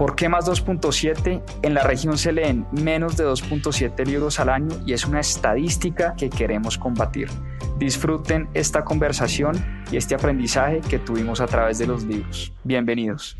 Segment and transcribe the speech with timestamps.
[0.00, 1.42] ¿Por qué más 2.7?
[1.60, 6.14] En la región se leen menos de 2.7 libros al año y es una estadística
[6.16, 7.28] que queremos combatir.
[7.76, 12.50] Disfruten esta conversación y este aprendizaje que tuvimos a través de los libros.
[12.64, 13.36] Bienvenidos.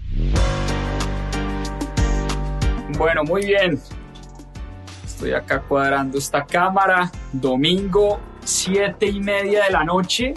[2.98, 3.80] Bueno, muy bien.
[5.02, 7.10] Estoy acá cuadrando esta cámara.
[7.32, 10.34] Domingo, 7 y media de la noche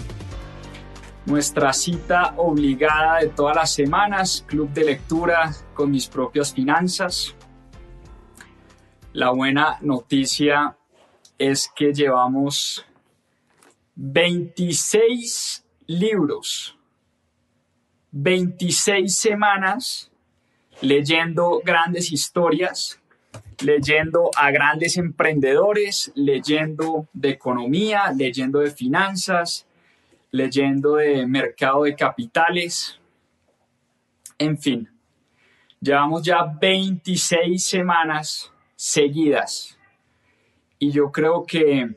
[1.25, 7.35] nuestra cita obligada de todas las semanas, club de lectura con mis propias finanzas.
[9.13, 10.75] La buena noticia
[11.37, 12.85] es que llevamos
[13.95, 16.77] 26 libros,
[18.11, 20.11] 26 semanas
[20.81, 22.99] leyendo grandes historias,
[23.63, 29.65] leyendo a grandes emprendedores, leyendo de economía, leyendo de finanzas,
[30.33, 32.99] leyendo de mercado de capitales.
[34.39, 34.89] En fin,
[35.79, 39.77] llevamos ya 26 semanas seguidas
[40.79, 41.95] y yo creo que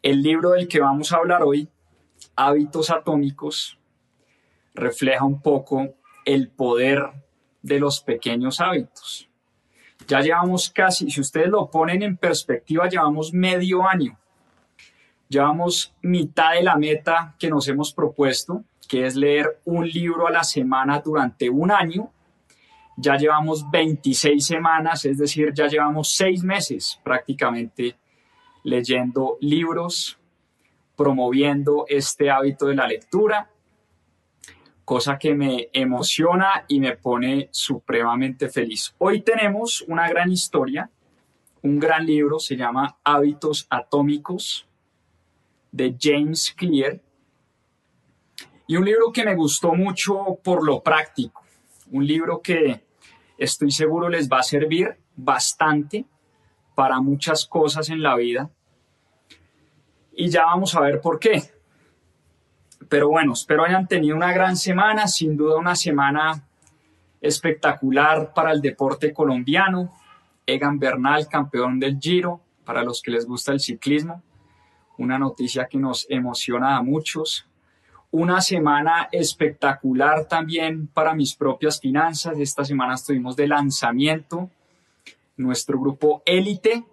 [0.00, 1.68] el libro del que vamos a hablar hoy,
[2.34, 3.78] Hábitos Atómicos,
[4.74, 7.10] refleja un poco el poder
[7.60, 9.28] de los pequeños hábitos.
[10.08, 14.18] Ya llevamos casi, si ustedes lo ponen en perspectiva, llevamos medio año
[15.32, 20.30] Llevamos mitad de la meta que nos hemos propuesto, que es leer un libro a
[20.30, 22.12] la semana durante un año.
[22.98, 27.96] Ya llevamos 26 semanas, es decir, ya llevamos seis meses prácticamente
[28.62, 30.18] leyendo libros,
[30.96, 33.48] promoviendo este hábito de la lectura,
[34.84, 38.94] cosa que me emociona y me pone supremamente feliz.
[38.98, 40.90] Hoy tenemos una gran historia,
[41.62, 44.68] un gran libro, se llama Hábitos Atómicos
[45.72, 47.00] de James Clear.
[48.66, 51.42] Y un libro que me gustó mucho por lo práctico.
[51.90, 52.84] Un libro que
[53.36, 56.04] estoy seguro les va a servir bastante
[56.74, 58.50] para muchas cosas en la vida.
[60.14, 61.42] Y ya vamos a ver por qué.
[62.88, 66.46] Pero bueno, espero hayan tenido una gran semana, sin duda una semana
[67.20, 69.94] espectacular para el deporte colombiano.
[70.44, 74.22] Egan Bernal, campeón del Giro, para los que les gusta el ciclismo
[75.02, 77.44] una noticia que nos emociona a muchos.
[78.12, 82.38] Una semana espectacular también para mis propias finanzas.
[82.38, 84.48] Esta semana estuvimos de lanzamiento.
[85.36, 86.84] Nuestro grupo élite.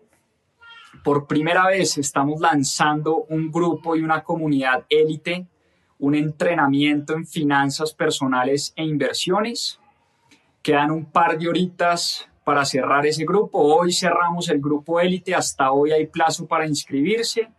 [1.03, 5.45] Por primera vez estamos lanzando un grupo y una comunidad élite,
[5.99, 9.79] un entrenamiento en finanzas personales e inversiones.
[10.63, 13.59] Quedan un par de horitas para cerrar ese grupo.
[13.59, 17.49] Hoy cerramos el grupo élite, hasta hoy hay plazo para inscribirse.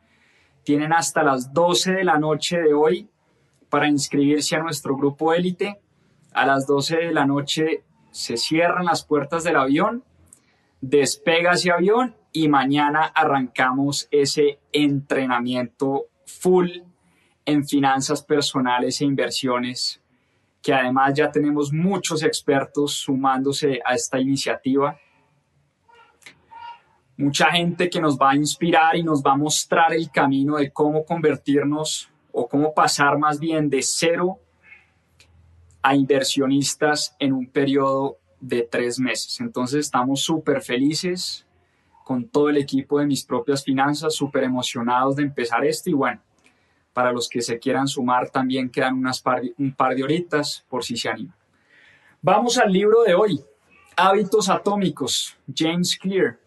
[0.70, 3.08] Tienen hasta las 12 de la noche de hoy
[3.70, 5.81] para inscribirse a nuestro grupo élite.
[6.32, 7.82] A las 12 de la noche
[8.12, 10.04] se cierran las puertas del avión,
[10.80, 16.69] despega ese avión y mañana arrancamos ese entrenamiento full
[17.44, 20.00] en finanzas personales e inversiones,
[20.62, 24.97] que además ya tenemos muchos expertos sumándose a esta iniciativa
[27.20, 30.72] mucha gente que nos va a inspirar y nos va a mostrar el camino de
[30.72, 34.38] cómo convertirnos o cómo pasar más bien de cero
[35.82, 39.38] a inversionistas en un periodo de tres meses.
[39.41, 41.47] Entonces estamos súper felices
[42.04, 46.20] con todo el equipo de mis propias finanzas, súper emocionados de empezar esto y bueno,
[46.92, 49.22] para los que se quieran sumar también quedan unas
[49.59, 51.36] un par de horitas por si se animan.
[52.22, 53.41] Vamos al libro de hoy,
[53.97, 56.39] Hábitos Atómicos, James Clear.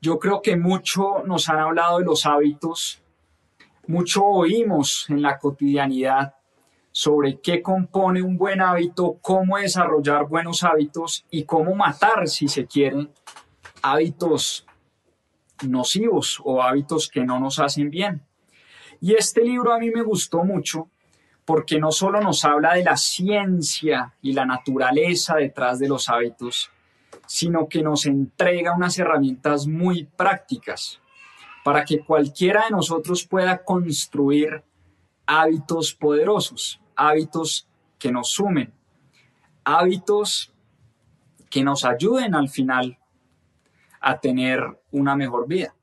[0.00, 3.02] Yo creo que mucho nos han hablado de los hábitos,
[3.86, 6.34] mucho oímos en la cotidianidad
[6.92, 12.66] sobre qué compone un buen hábito, cómo desarrollar buenos hábitos y cómo matar, si se
[12.66, 13.08] quiere,
[13.82, 14.66] hábitos
[15.66, 18.22] nocivos o hábitos que no nos hacen bien.
[19.00, 20.88] Y este libro a mí me gustó mucho
[21.44, 26.70] porque no solo nos habla de la ciencia y la naturaleza detrás de los hábitos,
[27.28, 30.98] sino que nos entrega unas herramientas muy prácticas
[31.62, 34.64] para que cualquiera de nosotros pueda construir
[35.26, 38.72] hábitos poderosos, hábitos que nos sumen,
[39.62, 40.54] hábitos
[41.50, 42.98] que nos ayuden al final
[44.00, 45.74] a tener una mejor vida.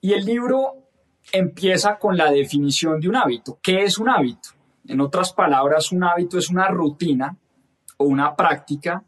[0.00, 0.74] Y el libro
[1.32, 3.58] empieza con la definición de un hábito.
[3.60, 4.50] ¿Qué es un hábito?
[4.86, 7.36] En otras palabras, un hábito es una rutina
[7.96, 9.02] o una práctica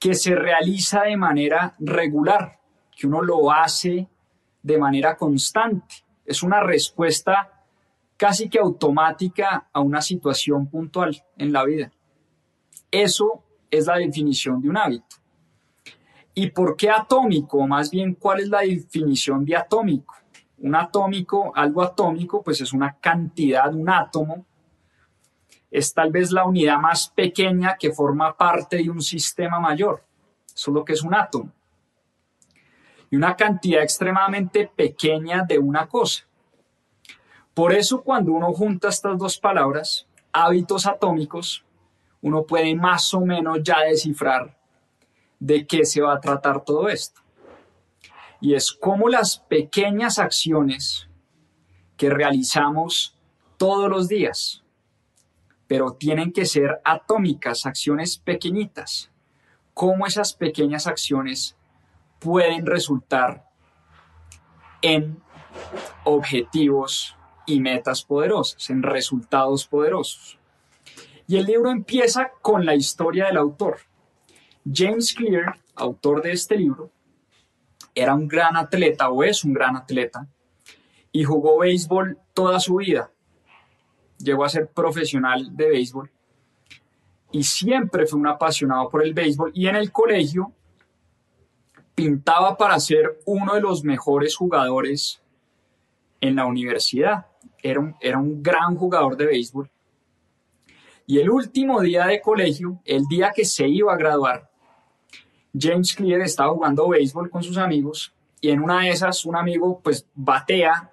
[0.00, 2.58] que se realiza de manera regular,
[2.96, 4.08] que uno lo hace
[4.62, 5.96] de manera constante.
[6.24, 7.64] Es una respuesta
[8.16, 11.92] casi que automática a una situación puntual en la vida.
[12.90, 15.16] Eso es la definición de un hábito.
[16.34, 17.66] ¿Y por qué atómico?
[17.66, 20.14] Más bien, ¿cuál es la definición de atómico?
[20.58, 24.46] Un atómico, algo atómico, pues es una cantidad, un átomo.
[25.70, 30.02] Es tal vez la unidad más pequeña que forma parte de un sistema mayor.
[30.46, 31.52] Eso es lo que es un átomo.
[33.10, 36.24] Y una cantidad extremadamente pequeña de una cosa.
[37.54, 41.64] Por eso cuando uno junta estas dos palabras, hábitos atómicos,
[42.22, 44.56] uno puede más o menos ya descifrar
[45.38, 47.20] de qué se va a tratar todo esto.
[48.40, 51.08] Y es como las pequeñas acciones
[51.96, 53.16] que realizamos
[53.56, 54.62] todos los días,
[55.70, 59.08] pero tienen que ser atómicas, acciones pequeñitas,
[59.72, 61.56] cómo esas pequeñas acciones
[62.18, 63.48] pueden resultar
[64.82, 65.22] en
[66.02, 70.40] objetivos y metas poderosas, en resultados poderosos.
[71.28, 73.78] Y el libro empieza con la historia del autor.
[74.68, 76.90] James Clear, autor de este libro,
[77.94, 80.26] era un gran atleta o es un gran atleta
[81.12, 83.12] y jugó béisbol toda su vida.
[84.22, 86.10] Llegó a ser profesional de béisbol
[87.32, 90.52] y siempre fue un apasionado por el béisbol y en el colegio
[91.94, 95.22] pintaba para ser uno de los mejores jugadores
[96.20, 97.26] en la universidad
[97.62, 99.70] era un, era un gran jugador de béisbol.
[101.06, 104.48] Y el último día de colegio, el día que se iba a graduar,
[105.58, 109.80] James Clear estaba jugando béisbol con sus amigos y en una de esas un amigo
[109.82, 110.90] pues batea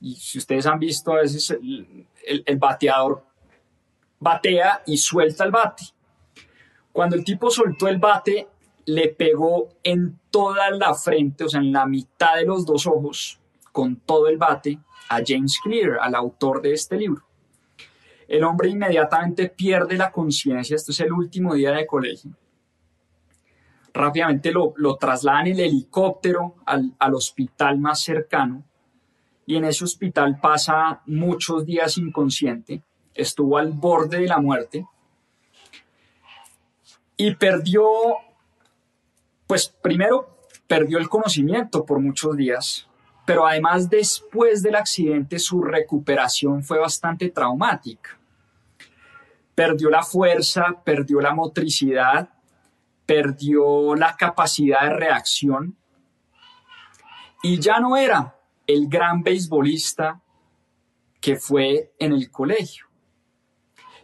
[0.00, 1.56] y si ustedes han visto a veces
[2.26, 3.24] el, bateador
[4.18, 5.84] batea y suelta el bate.
[6.92, 8.48] Cuando el tipo soltó el bate,
[8.86, 13.40] le pegó en toda la frente, o sea, en la mitad de los dos ojos,
[13.72, 14.78] con todo el bate,
[15.08, 17.22] a James Clear, al autor de este libro.
[18.28, 22.32] El hombre inmediatamente pierde la conciencia, esto es el último día de colegio.
[23.94, 28.64] Rápidamente lo, lo trasladan en el helicóptero al hospital más cercano
[29.46, 32.82] y en ese hospital pasa muchos días inconsciente,
[33.14, 34.86] estuvo al borde de la muerte
[37.16, 37.84] y perdió,
[39.46, 42.88] pues primero perdió el conocimiento por muchos días,
[43.24, 48.18] pero además después del accidente su recuperación fue bastante traumática.
[49.54, 52.30] Perdió la fuerza, perdió la motricidad,
[53.04, 55.76] perdió la capacidad de reacción
[57.42, 58.34] y ya no era
[58.72, 60.20] el gran beisbolista
[61.20, 62.86] que fue en el colegio.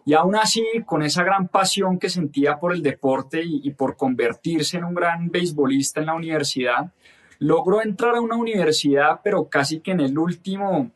[0.04, 4.78] Y aún así, con esa gran pasión que sentía por el deporte y, por convertirse
[4.78, 6.92] en un gran beisbolista en la universidad,
[7.40, 10.90] Logró entrar a una universidad, pero casi que en el último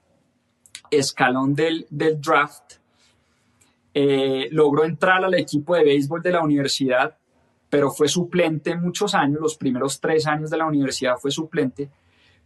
[0.91, 2.75] escalón del, draft.
[3.95, 7.17] Eh, logró entrar al equipo de béisbol de la universidad,
[7.69, 11.91] pero fue suplente muchos años, los primeros tres años de la universidad fue suplente.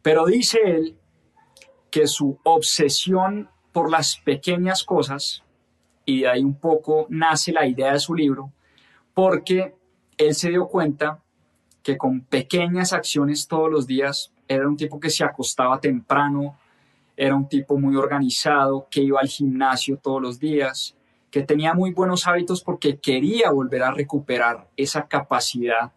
[0.02, 0.96] Pero dice él
[1.90, 5.42] que su obsesión por las pequeñas cosas,
[6.04, 8.52] y de ahí un poco nace la idea de su libro,
[9.14, 9.74] porque
[10.16, 11.22] él se dio cuenta
[11.82, 16.56] que con pequeñas acciones todos los días, era un tipo que se acostaba temprano,
[17.16, 20.96] era un tipo muy organizado, que iba al gimnasio todos los días,
[21.30, 25.92] que tenía muy buenos hábitos porque quería volver a recuperar esa capacidad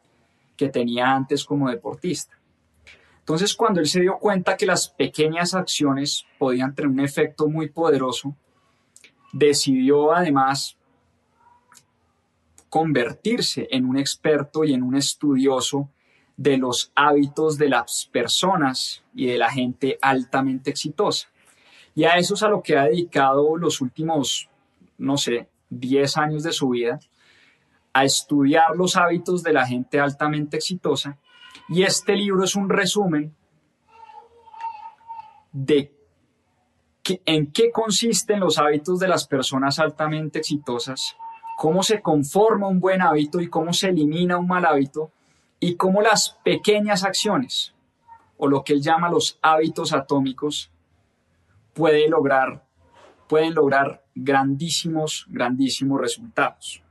[0.55, 2.38] que tenía antes como deportista.
[3.29, 7.69] Entonces, cuando él se dio cuenta que las pequeñas acciones podían tener un efecto muy
[7.69, 8.35] poderoso,
[9.31, 10.75] decidió además
[12.69, 15.91] convertirse en un experto y en un estudioso
[16.37, 21.27] de los hábitos de las personas y de la gente altamente exitosa.
[21.93, 24.49] Y a eso es a lo que ha dedicado los últimos,
[24.97, 26.99] no sé, 10 años de su vida,
[27.93, 31.19] a estudiar los hábitos de la gente altamente exitosa.
[31.69, 33.35] Y este libro es un resumen
[35.51, 35.93] de
[37.25, 41.15] en qué consisten los hábitos de las personas altamente exitosas
[41.59, 45.11] cómo se conforma un buen hábito y cómo se elimina un mal hábito
[45.59, 47.75] y cómo las pequeñas acciones
[48.37, 50.71] o lo que él llama los hábitos atómicos
[51.73, 52.65] puede lograr,
[53.27, 56.81] pueden lograr grandísimos, grandísimos resultados.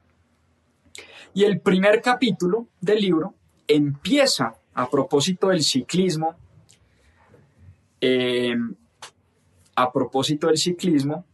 [1.33, 3.33] Y el primer capítulo del libro
[3.67, 6.37] empieza a propósito del ciclismo,
[8.01, 8.55] eh,
[9.75, 11.25] a propósito del ciclismo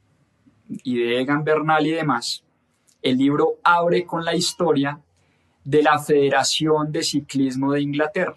[0.67, 2.43] y de Egan Bernal y demás,
[3.03, 4.99] el libro abre con la historia
[5.63, 8.35] de la Federación de Ciclismo de Inglaterra.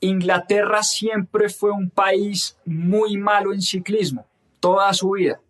[0.00, 4.26] Inglaterra siempre fue un país muy malo en ciclismo,
[4.58, 5.40] toda su vida.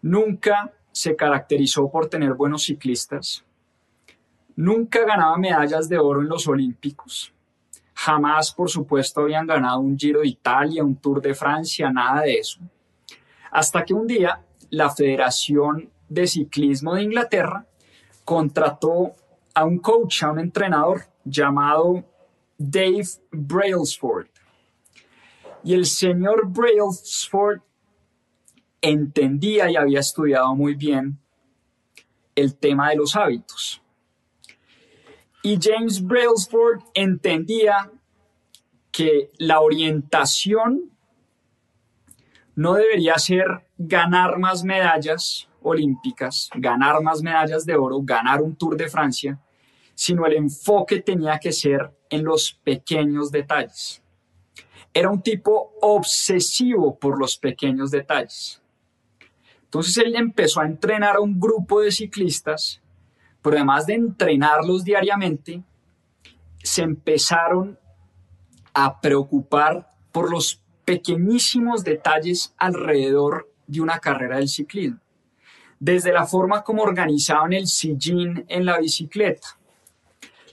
[0.00, 3.44] Nunca se caracterizó por tener buenos ciclistas.
[4.56, 7.34] Nunca ganaba medallas de oro en los Olímpicos.
[8.04, 12.34] Jamás, por supuesto, habían ganado un Giro de Italia, un Tour de Francia, nada de
[12.34, 12.58] eso.
[13.52, 17.64] Hasta que un día la Federación de Ciclismo de Inglaterra
[18.24, 19.12] contrató
[19.54, 22.04] a un coach, a un entrenador llamado
[22.58, 24.26] Dave Brailsford.
[25.62, 27.60] Y el señor Brailsford
[28.80, 31.20] entendía y había estudiado muy bien
[32.34, 33.81] el tema de los hábitos.
[35.42, 37.90] Y James Brailsford entendía
[38.92, 40.92] que la orientación
[42.54, 43.46] no debería ser
[43.78, 49.40] ganar más medallas olímpicas, ganar más medallas de oro, ganar un Tour de Francia,
[49.94, 54.02] sino el enfoque tenía que ser en los pequeños detalles.
[54.94, 58.62] Era un tipo obsesivo por los pequeños detalles.
[59.64, 62.81] Entonces él empezó a entrenar a un grupo de ciclistas,
[63.42, 65.62] pero además de entrenarlos diariamente,
[66.62, 67.78] se empezaron
[68.72, 74.98] a preocupar por los pequeñísimos detalles alrededor de una carrera del ciclismo.
[75.78, 79.58] Desde la forma como organizaban el sillín en la bicicleta,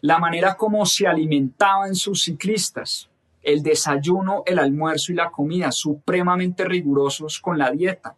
[0.01, 3.10] la manera como se alimentaban sus ciclistas,
[3.41, 8.15] el desayuno, el almuerzo y la comida, supremamente rigurosos con la dieta.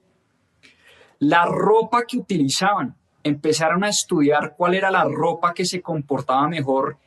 [1.19, 6.97] La ropa que utilizaban, empezaron a estudiar cuál era la ropa que se comportaba mejor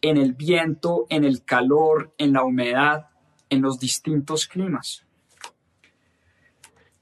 [0.00, 3.08] en el viento, en el calor, en la humedad,
[3.48, 5.04] en los distintos climas.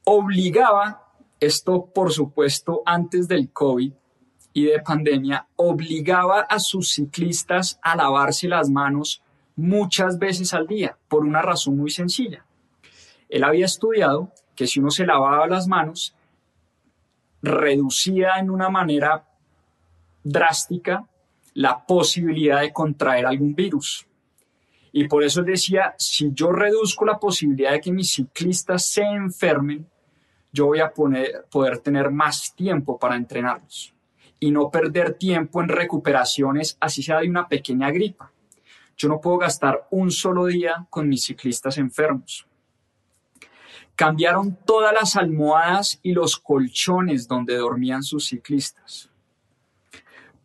[0.05, 3.93] Obligaba, esto por supuesto antes del COVID,
[4.53, 9.23] y de pandemia obligaba a sus ciclistas a lavarse las manos
[9.55, 12.45] muchas veces al día, por una razón muy sencilla.
[13.29, 16.15] Él había estudiado que si uno se lavaba las manos,
[17.43, 19.27] reducía en una manera
[20.23, 21.05] drástica
[21.53, 24.07] la posibilidad de contraer algún virus.
[24.93, 29.85] Y por eso decía, si yo reduzco la posibilidad de que mis ciclistas se enfermen,
[30.51, 33.93] yo voy a poder tener más tiempo para entrenarlos
[34.39, 38.31] y no perder tiempo en recuperaciones, así sea de una pequeña gripa.
[38.95, 42.47] Yo no puedo gastar un solo día con mis ciclistas enfermos.
[43.95, 49.09] Cambiaron todas las almohadas y los colchones donde dormían sus ciclistas.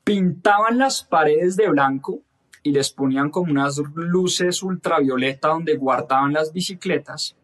[0.04, 2.20] Pintaban las paredes de blanco
[2.62, 7.36] y les ponían como unas luces ultravioleta donde guardaban las bicicletas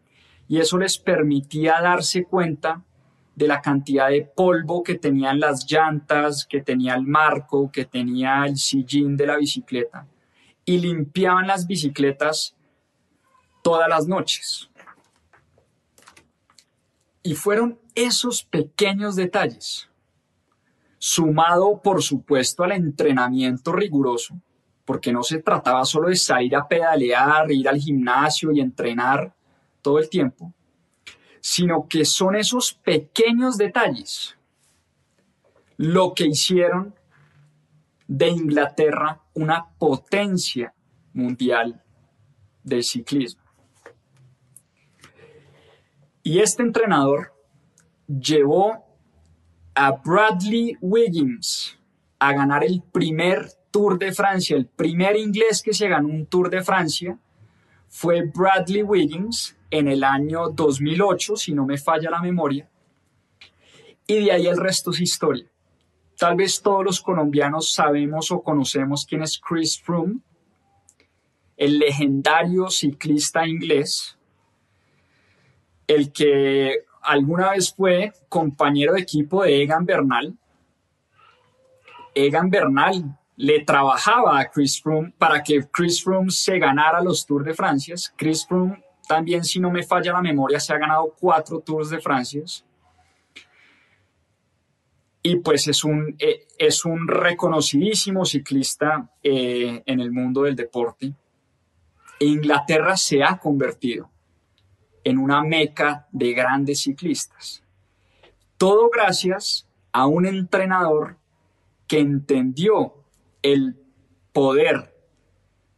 [0.47, 2.83] y eso les permitía darse cuenta
[3.35, 8.45] de la cantidad de polvo que tenían las llantas, que tenía el marco, que tenía
[8.45, 10.07] el sillín de la bicicleta.
[10.63, 12.55] Y limpiaban las bicicletas
[13.61, 14.69] todas las noches.
[17.25, 19.89] Y fueron esos pequeños detalles,
[20.99, 24.39] sumado por supuesto al entrenamiento riguroso,
[24.85, 29.33] porque no se trataba solo de salir a pedalear, ir al gimnasio y entrenar
[29.81, 30.53] todo el tiempo,
[31.41, 34.37] sino que son esos pequeños detalles
[35.77, 36.93] lo que hicieron
[38.07, 40.75] de Inglaterra una potencia
[41.13, 41.81] mundial
[42.61, 43.44] del ciclismo.
[46.27, 47.35] Y este entrenador
[48.07, 48.83] llevó
[49.75, 51.77] a Bradley Wiggins
[52.17, 56.49] a ganar el primer Tour de Francia, el primer inglés que se ganó un Tour
[56.49, 57.19] de Francia
[57.89, 62.67] fue Bradley Wiggins en el año 2008, si no me falla la memoria,
[64.07, 65.45] y de ahí el resto es historia.
[66.17, 70.21] Tal vez todos los colombianos sabemos o conocemos quién es Chris Froome,
[71.55, 74.17] el legendario ciclista inglés,
[75.87, 80.35] el que alguna vez fue compañero de equipo de Egan Bernal.
[82.13, 87.45] Egan Bernal le trabajaba a Chris Froome para que Chris Froome se ganara los Tours
[87.45, 87.95] de Francia.
[88.15, 91.99] Chris Froome también, si no me falla la memoria, se ha ganado cuatro Tours de
[91.99, 92.43] Francia.
[95.21, 101.13] Y pues es un, eh, es un reconocidísimo ciclista eh, en el mundo del deporte.
[102.19, 104.09] Inglaterra se ha convertido
[105.05, 107.63] en una meca de grandes ciclistas.
[108.57, 111.17] Todo gracias a un entrenador
[111.87, 112.95] que entendió
[113.41, 113.77] el
[114.33, 114.93] poder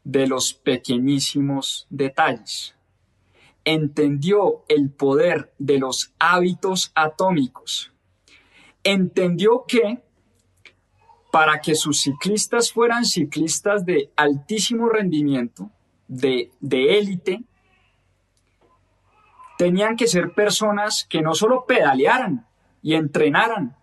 [0.03, 2.73] de los pequeñísimos detalles
[3.67, 7.91] entendió el poder de los hábitos atómicos.
[8.81, 10.01] Entendió que
[11.33, 15.69] para que sus ciclistas fueran ciclistas de altísimo rendimiento,
[16.07, 17.43] de, de élite,
[19.57, 22.45] tenían que ser personas que no solo pedalearan
[22.81, 23.75] y entrenaran,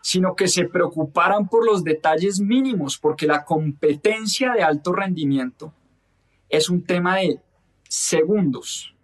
[0.00, 5.74] sino que se preocuparan por los detalles mínimos, porque la competencia de alto rendimiento
[6.48, 7.40] es un tema de
[7.88, 8.94] segundos,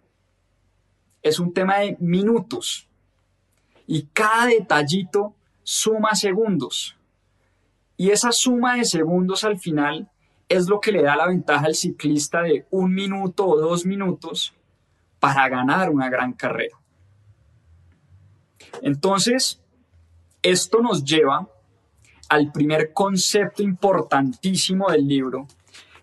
[1.21, 2.87] es un tema de minutos,
[3.85, 5.33] y cada detallito
[5.63, 6.97] suma segundos.
[7.95, 10.09] Y esa suma de segundos al final
[10.49, 14.53] es lo que le da la ventaja al ciclista de un minuto o dos minutos
[15.19, 16.77] para ganar una gran carrera.
[18.81, 19.61] Entonces,
[20.41, 21.47] esto nos lleva
[22.29, 25.47] al primer concepto importantísimo del libro,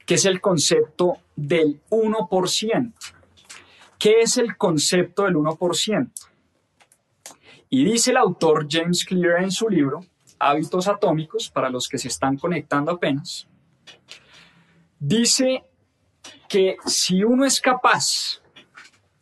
[0.07, 2.93] que es el concepto del 1%.
[3.99, 6.11] ¿Qué es el concepto del 1%?
[7.71, 10.01] Y dice el autor James Clear en su libro,
[10.39, 13.49] Hábitos Atómicos, para los que se están conectando apenas,
[14.99, 15.65] dice
[16.49, 18.43] que si uno es capaz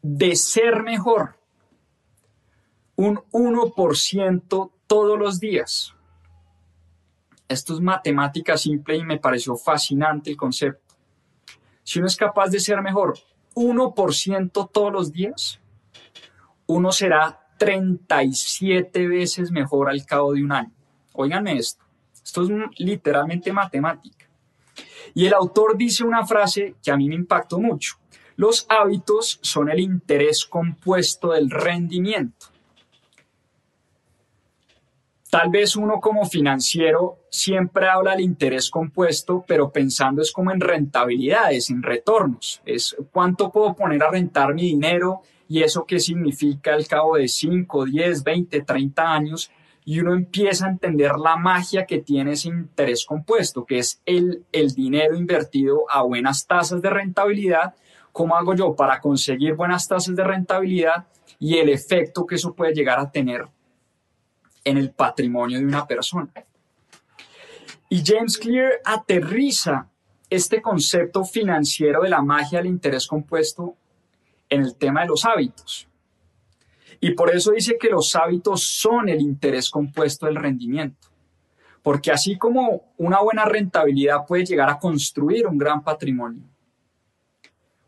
[0.03, 1.39] de ser mejor
[2.97, 5.95] un 1% todos los días.
[7.49, 10.95] Esto es matemática simple y me pareció fascinante el concepto.
[11.85, 13.15] Si uno es capaz de ser mejor
[13.55, 15.61] 1% todos los días,
[16.67, 20.73] uno será 37 veces mejor al cabo de un año.
[21.13, 21.85] Óiganme esto.
[22.25, 24.29] Esto es literalmente matemática.
[25.15, 28.02] Y el autor dice una frase que a mí me impactó mucho.
[28.37, 32.47] Los hábitos son el interés compuesto del rendimiento.
[35.33, 40.61] Tal vez uno como financiero siempre habla del interés compuesto, pero pensando es como en
[40.61, 42.61] rentabilidades, en retornos.
[42.67, 47.29] Es cuánto puedo poner a rentar mi dinero y eso qué significa al cabo de
[47.29, 49.51] 5, 10, 20, 30 años.
[49.87, 54.45] Y uno empieza a entender la magia que tiene ese interés compuesto, que es el,
[54.53, 57.75] el dinero invertido a buenas tasas de rentabilidad.
[58.13, 61.07] ¿Cómo hago yo para conseguir buenas tasas de rentabilidad
[61.39, 63.49] y el efecto que eso puede llegar a tener
[64.65, 66.33] en el patrimonio de una persona.
[67.89, 69.89] Y James Clear aterriza
[70.31, 73.77] este concepto financiero de la magia del interés compuesto
[74.49, 75.89] en el tema de los hábitos.
[77.01, 81.09] Y por eso dice que los hábitos son el interés compuesto del rendimiento.
[81.83, 86.45] Porque así como una buena rentabilidad puede llegar a construir un gran patrimonio,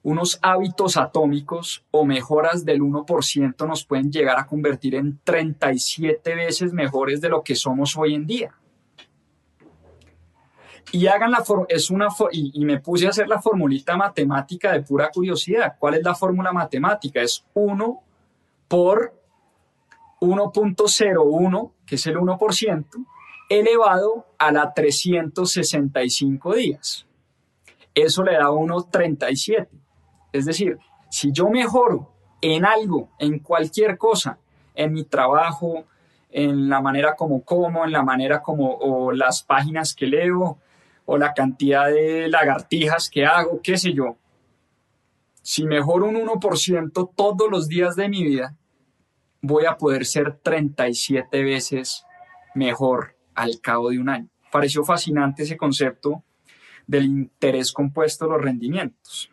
[0.05, 6.75] unos hábitos atómicos o mejoras del 1% nos pueden llegar a convertir en 37 veces
[6.75, 8.55] mejores de lo que somos hoy en día.
[10.93, 15.11] Y hagan la es una y, me puse a hacer la formulita matemática de pura
[15.11, 15.77] curiosidad.
[15.79, 17.23] ¿Cuál es la fórmula matemática?
[17.23, 18.03] Es 1
[18.69, 19.15] por
[20.21, 23.07] 1.01, que es el 1%,
[23.49, 27.07] elevado a la 365 días.
[27.95, 29.84] Eso le da a uno 37.
[30.35, 34.37] Es decir, si yo mejoro en algo, en cualquier cosa,
[34.75, 35.85] en mi trabajo,
[36.29, 40.59] en la manera como como, en la manera como, o las páginas que leo,
[41.07, 44.17] o la cantidad de lagartijas que hago, qué sé yo.
[45.41, 48.57] Si mejoro un 1% todos los días de mi vida,
[49.41, 52.05] voy a poder ser 37 veces
[52.57, 54.29] mejor al cabo de un año.
[54.51, 56.25] Pareció fascinante ese concepto
[56.89, 59.31] del interés compuesto de los rendimientos.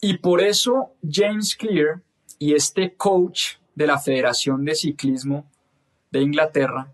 [0.00, 2.02] Y por eso James Clear
[2.38, 5.44] y este coach de la Federación de Ciclismo
[6.10, 6.92] de Inglaterra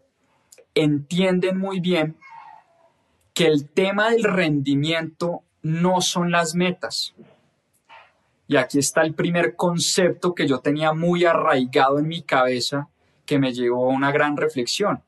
[0.74, 2.16] entienden muy bien
[3.34, 7.14] que el tema del rendimiento no son las metas.
[8.46, 12.88] Y aquí está el primer concepto que yo tenía muy arraigado en mi cabeza
[13.26, 15.02] que me llevó a una gran reflexión.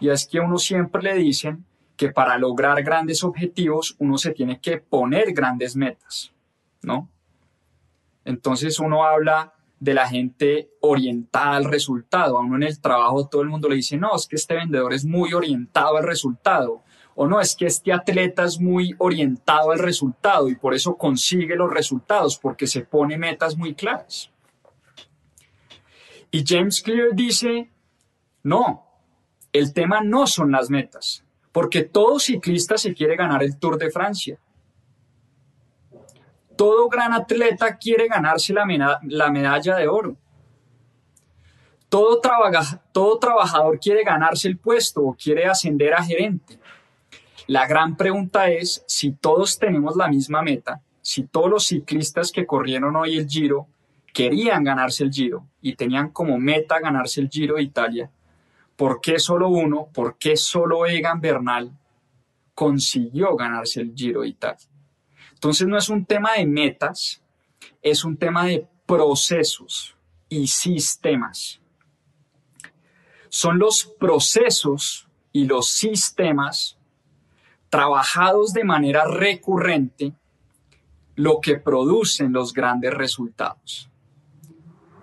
[0.00, 1.64] Y es que a uno siempre le dicen
[1.96, 6.32] que para lograr grandes objetivos uno se tiene que poner grandes metas,
[6.82, 7.08] ¿no?
[8.28, 12.36] Entonces uno habla de la gente orientada al resultado.
[12.36, 14.92] A uno en el trabajo todo el mundo le dice, no, es que este vendedor
[14.92, 16.82] es muy orientado al resultado.
[17.14, 21.56] O no, es que este atleta es muy orientado al resultado y por eso consigue
[21.56, 24.30] los resultados, porque se pone metas muy claras.
[26.30, 27.70] Y James Clear dice,
[28.42, 28.84] no,
[29.54, 33.90] el tema no son las metas, porque todo ciclista se quiere ganar el Tour de
[33.90, 34.38] Francia
[36.58, 40.16] todo gran atleta quiere ganarse la, medalla de oro.
[41.88, 42.20] Todo,
[42.90, 46.58] todo trabajador quiere ganarse el puesto o quiere ascender a gerente.
[47.46, 52.44] La gran pregunta es si todos tenemos la misma meta, si todos los ciclistas que
[52.44, 53.68] corrieron hoy el Giro
[54.12, 58.10] querían ganarse el Giro y tenían como meta ganarse el Giro de Italia,
[58.74, 61.70] ¿por qué solo uno, por qué solo Egan Bernal
[62.52, 64.66] consiguió ganarse el Giro de Italia?
[65.38, 67.22] Entonces no es un tema de metas,
[67.80, 69.96] es un tema de procesos
[70.28, 71.60] y sistemas.
[73.28, 76.76] Son los procesos y los sistemas
[77.70, 80.12] trabajados de manera recurrente
[81.14, 83.88] lo que producen los grandes resultados.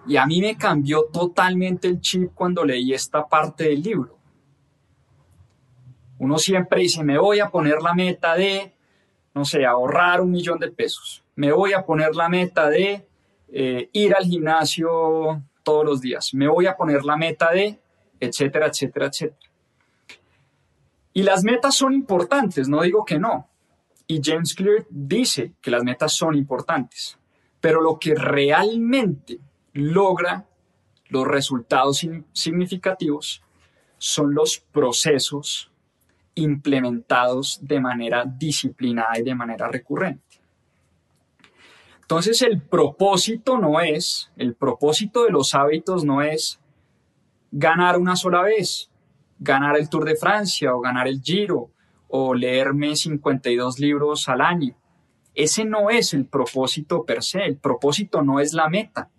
[0.06, 4.18] Y a mí me cambió totalmente el chip cuando leí esta parte del libro.
[6.20, 8.75] Uno siempre dice, me voy a poner la meta de,
[9.36, 11.24] no sé, ahorrar un millón de pesos.
[11.36, 13.06] Me voy a poner la meta de
[13.50, 16.34] eh, ir al gimnasio todos los días.
[16.34, 17.78] Me voy a poner la meta de,
[18.20, 19.52] etcétera, etcétera, etcétera.
[21.12, 23.50] Y las metas son importantes, no digo que no.
[24.08, 27.18] Y James Clear dice que las metas son importantes,
[27.60, 29.40] pero lo que realmente
[29.74, 30.46] logra
[31.10, 33.42] los resultados significativos
[33.98, 35.72] son los procesos
[36.36, 40.42] implementados de manera disciplinada y de manera recurrente.
[42.02, 46.60] Entonces el propósito no es, el propósito de los hábitos no es
[47.52, 48.92] ganar una sola vez,
[49.40, 51.72] ganar el Tour de Francia o ganar el Giro
[52.08, 54.76] o leerme 52 libros al año.
[55.34, 59.10] Ese no es el propósito per se, el propósito no es la meta.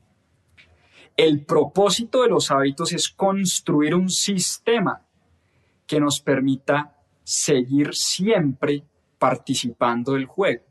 [1.16, 5.02] El propósito de los hábitos es construir un sistema
[5.86, 6.95] que nos permita
[7.26, 8.84] seguir siempre
[9.18, 10.62] participando del juego.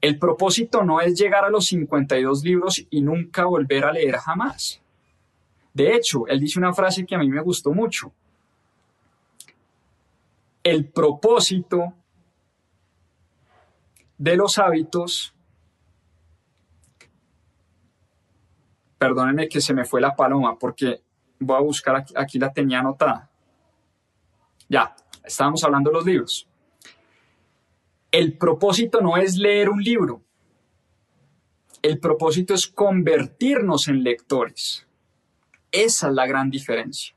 [0.00, 4.80] El propósito no es llegar a los 52 libros y nunca volver a leer jamás.
[5.74, 8.14] De hecho, él dice una frase que a mí me gustó mucho
[10.62, 11.94] el propósito
[14.16, 15.34] de los hábitos,
[18.98, 21.02] perdónenme que se me fue la paloma porque
[21.38, 23.30] voy a buscar aquí, aquí la tenía anotada.
[24.68, 26.48] Ya, estábamos hablando de los libros.
[28.10, 30.22] El propósito no es leer un libro.
[31.82, 34.86] El propósito es convertirnos en lectores.
[35.70, 37.14] Esa es la gran diferencia.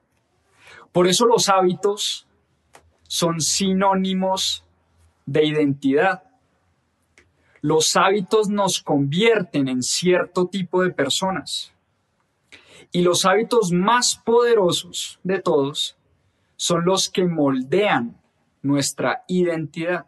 [0.92, 2.28] Por eso los hábitos
[3.08, 4.64] son sinónimos
[5.26, 6.24] de identidad.
[7.62, 11.74] Los hábitos nos convierten en cierto tipo de personas.
[12.92, 15.98] Y los hábitos más poderosos de todos
[16.64, 18.16] son los que moldean
[18.62, 20.06] nuestra identidad.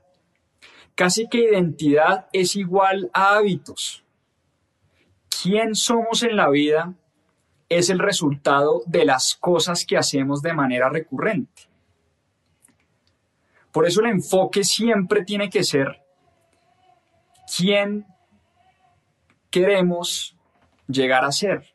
[0.96, 4.06] Casi que identidad es igual a hábitos.
[5.28, 6.94] ¿Quién somos en la vida?
[7.68, 11.64] Es el resultado de las cosas que hacemos de manera recurrente.
[13.74, 16.06] Por eso el enfoque siempre tiene que ser
[17.58, 18.06] quién
[19.50, 20.38] queremos
[20.88, 21.75] llegar a ser.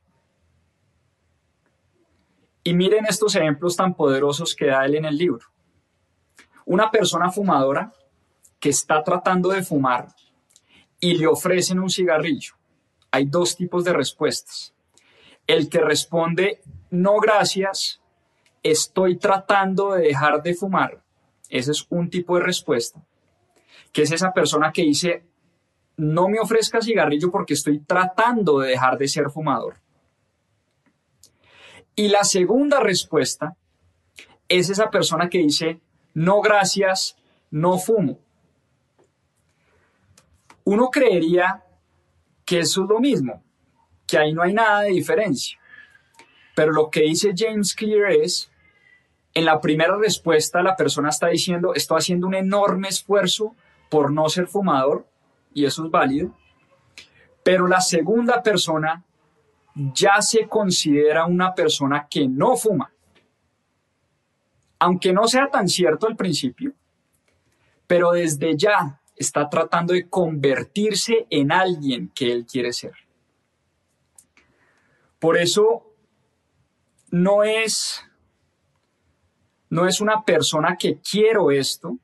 [2.63, 5.47] Y miren estos ejemplos tan poderosos que da él en el libro.
[6.67, 7.93] Una persona fumadora
[8.59, 10.09] que está tratando de fumar
[11.01, 12.55] y le ofrecen un cigarrillo.
[13.11, 14.75] Hay dos tipos de respuestas.
[15.47, 18.01] El que responde, no gracias,
[18.63, 21.03] estoy tratando de dejar de fumar
[21.51, 23.03] ese es un tipo de respuesta,
[23.93, 25.25] que es esa persona que dice,
[25.97, 29.75] no me ofrezca cigarrillo porque estoy tratando de dejar de ser fumador.
[31.95, 33.57] Y la segunda respuesta
[34.49, 35.81] es esa persona que dice,
[36.15, 37.17] no gracias,
[37.51, 38.19] no fumo.
[40.65, 41.65] Uno creería
[42.45, 43.43] que eso es lo mismo,
[44.07, 45.59] que ahí no hay nada de diferencia.
[46.55, 48.51] Pero lo que dice James Clear es,
[49.35, 53.55] en la primera respuesta la persona está diciendo, estoy haciendo un enorme esfuerzo
[53.89, 55.07] por no ser fumador,
[55.55, 56.35] y eso es válido,
[57.43, 59.05] pero la segunda persona
[59.95, 62.93] ya se considera una persona que no fuma.
[64.79, 66.73] Aunque no sea tan cierto al principio,
[67.87, 72.95] pero desde ya está tratando de convertirse en alguien que él quiere ser.
[75.19, 75.93] Por eso
[77.11, 78.03] no es
[79.69, 81.99] no es una persona que quiero esto,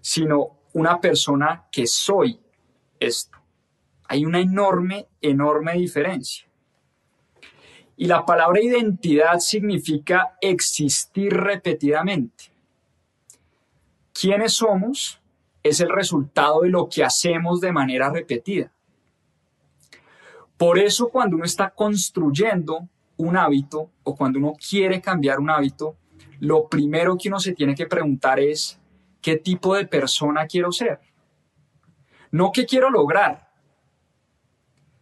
[0.00, 2.40] sino una persona que soy
[2.98, 3.38] esto.
[4.08, 6.46] Hay una enorme, enorme diferencia.
[7.96, 12.52] Y la palabra identidad significa existir repetidamente.
[14.12, 15.20] ¿Quiénes somos?
[15.62, 18.72] Es el resultado de lo que hacemos de manera repetida.
[20.56, 25.96] Por eso cuando uno está construyendo un hábito o cuando uno quiere cambiar un hábito,
[26.40, 28.78] lo primero que uno se tiene que preguntar es,
[29.20, 31.00] ¿qué tipo de persona quiero ser?
[32.30, 33.48] No que quiero lograr,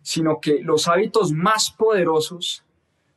[0.03, 2.65] sino que los hábitos más poderosos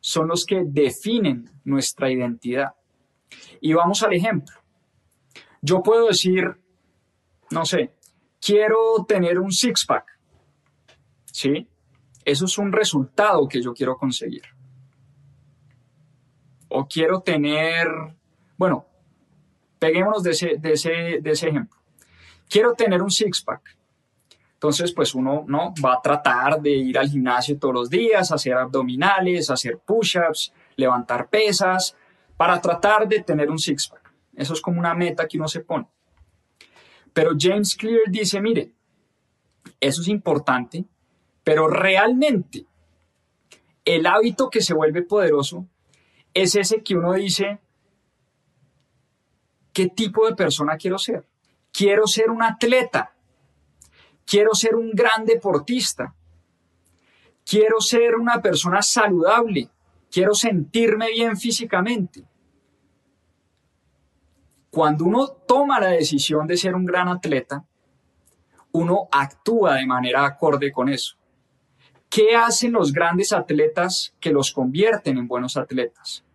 [0.06, 2.76] son los que definen nuestra identidad.
[3.60, 4.56] Y vamos al ejemplo.
[5.64, 6.44] Yo puedo decir,
[7.50, 7.96] no sé,
[8.40, 10.06] quiero tener un six-pack.
[11.26, 11.68] ¿Sí?
[12.24, 14.44] Eso es un resultado que yo quiero conseguir.
[16.70, 17.88] O quiero tener,
[18.58, 18.86] bueno,
[19.80, 21.82] peguémonos de ese, de ese, de ese ejemplo.
[22.48, 23.76] Quiero tener un six-pack.
[24.66, 28.56] Entonces, pues uno no va a tratar de ir al gimnasio todos los días, hacer
[28.56, 31.96] abdominales, hacer push-ups, levantar pesas,
[32.36, 34.12] para tratar de tener un six-pack.
[34.34, 35.88] Eso es como una meta que uno se pone.
[37.14, 38.72] Pero James Clear dice, mire,
[39.80, 40.84] eso es importante,
[41.44, 42.66] pero realmente
[43.86, 45.68] el hábito que se vuelve poderoso
[46.34, 47.60] es ese que uno dice,
[49.74, 51.24] ¿qué tipo de persona quiero ser?
[51.72, 53.15] Quiero ser un atleta
[54.26, 56.14] Quiero ser un gran deportista.
[57.46, 59.70] Quiero ser una persona saludable.
[60.12, 62.24] Quiero sentirme bien físicamente.
[64.72, 67.64] Cuando uno toma la decisión de ser un gran atleta,
[68.72, 71.16] uno actúa de manera acorde con eso.
[72.10, 76.26] ¿Qué hacen los grandes atletas que los convierten en buenos atletas?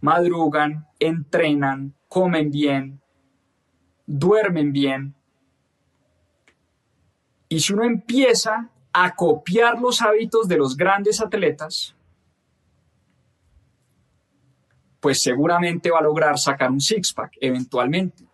[0.00, 3.00] Madrugan, entrenan, comen bien,
[4.06, 5.14] duermen bien,
[7.52, 11.94] y si uno empieza a copiar los hábitos de los grandes atletas,
[15.00, 18.24] pues seguramente va a lograr sacar un six-pack eventualmente.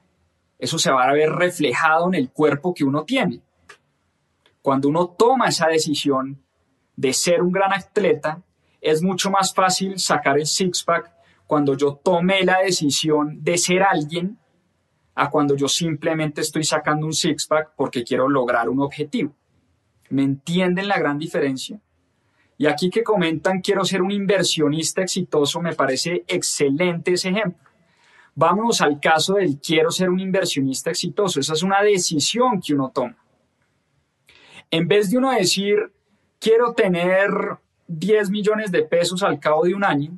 [0.57, 3.40] Eso se va a ver reflejado en el cuerpo que uno tiene.
[4.62, 6.40] Cuando uno toma esa decisión
[6.94, 8.40] de ser un gran atleta,
[8.81, 11.11] es mucho más fácil sacar el six-pack
[11.44, 14.38] cuando yo tomé la decisión de ser alguien
[15.18, 19.35] a cuando yo simplemente estoy sacando un six-pack porque quiero lograr un objetivo.
[20.11, 21.81] ¿Me entienden la gran diferencia?
[22.57, 27.68] Y aquí que comentan, quiero ser un inversionista exitoso, me parece excelente ese ejemplo.
[28.37, 31.40] Vámonos al caso del quiero ser un inversionista exitoso.
[31.40, 33.16] Esa es una decisión que uno toma.
[34.70, 35.92] En vez de uno decir,
[36.38, 40.16] quiero tener 10 millones de pesos al cabo de un año,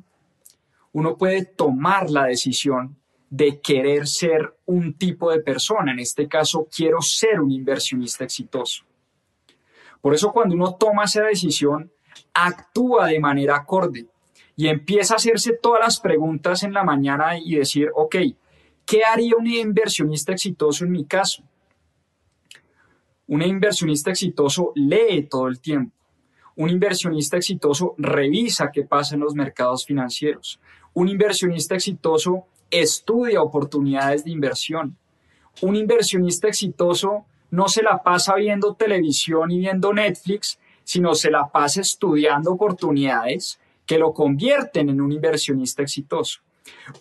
[0.91, 3.00] uno puede tomar la decisión
[3.31, 5.93] de querer ser un tipo de persona.
[5.93, 8.83] En este caso, quiero ser un inversionista exitoso.
[10.01, 11.89] Por eso cuando uno toma esa decisión,
[12.33, 14.07] actúa de manera acorde
[14.57, 18.17] y empieza a hacerse todas las preguntas en la mañana y decir, ok,
[18.85, 21.41] ¿qué haría un inversionista exitoso en mi caso?
[23.27, 25.95] Un inversionista exitoso lee todo el tiempo.
[26.57, 30.59] Un inversionista exitoso revisa qué pasa en los mercados financieros.
[30.93, 34.97] Un inversionista exitoso estudia oportunidades de inversión.
[35.61, 41.49] Un inversionista exitoso no se la pasa viendo televisión y viendo Netflix, sino se la
[41.49, 46.39] pasa estudiando oportunidades que lo convierten en un inversionista exitoso.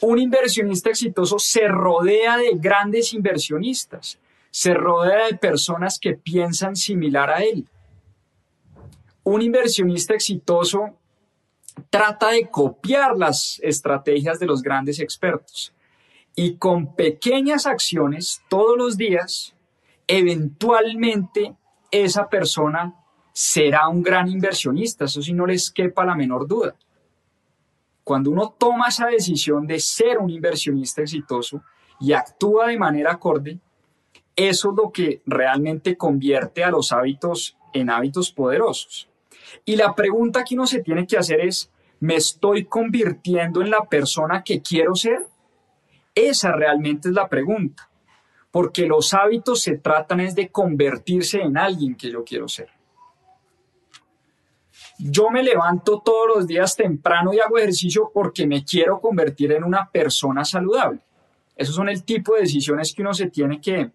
[0.00, 4.18] Un inversionista exitoso se rodea de grandes inversionistas,
[4.50, 7.66] se rodea de personas que piensan similar a él.
[9.22, 10.96] Un inversionista exitoso
[11.88, 15.74] trata de copiar las estrategias de los grandes expertos
[16.34, 19.54] y con pequeñas acciones todos los días,
[20.06, 21.54] eventualmente
[21.90, 22.94] esa persona
[23.32, 26.74] será un gran inversionista, eso sí no les quepa la menor duda.
[28.04, 31.62] Cuando uno toma esa decisión de ser un inversionista exitoso
[32.00, 33.60] y actúa de manera acorde,
[34.34, 39.09] eso es lo que realmente convierte a los hábitos en hábitos poderosos.
[39.64, 43.84] Y la pregunta que uno se tiene que hacer es, ¿me estoy convirtiendo en la
[43.84, 45.26] persona que quiero ser?
[46.14, 47.88] Esa realmente es la pregunta,
[48.50, 52.68] porque los hábitos se tratan es de convertirse en alguien que yo quiero ser.
[54.98, 59.64] Yo me levanto todos los días temprano y hago ejercicio porque me quiero convertir en
[59.64, 61.00] una persona saludable.
[61.56, 63.92] Esos son el tipo de decisiones que uno se tiene que,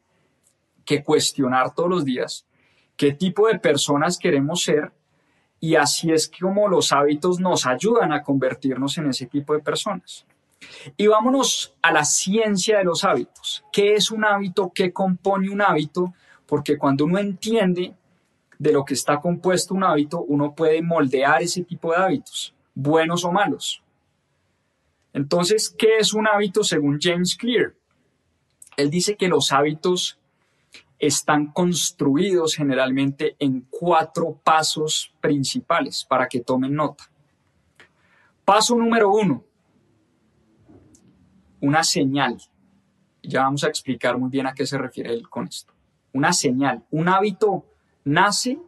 [0.83, 2.47] que cuestionar todos los días.
[2.95, 4.91] ¿Qué tipo de personas queremos ser?
[5.65, 10.23] Y así es como los hábitos nos ayudan a convertirnos en ese tipo de personas.
[10.95, 13.65] Y vámonos a la ciencia de los hábitos.
[13.73, 14.71] ¿Qué es un hábito?
[14.75, 16.13] ¿Qué compone un hábito?
[16.45, 17.95] Porque cuando uno entiende
[18.59, 23.25] de lo que está compuesto un hábito, uno puede moldear ese tipo de hábitos, buenos
[23.25, 23.81] o malos.
[25.13, 27.73] Entonces, ¿qué es un hábito según James Clear?
[28.77, 30.19] Él dice que los hábitos
[30.99, 37.09] están construidos generalmente en cuatro pasos principales para que tomen nota.
[38.43, 39.43] Paso número uno,
[41.61, 42.37] una señal.
[43.23, 45.73] Ya vamos a explicar muy bien a qué se refiere él con esto.
[46.13, 46.85] Una señal.
[46.91, 47.65] Un hábito
[48.03, 48.59] nace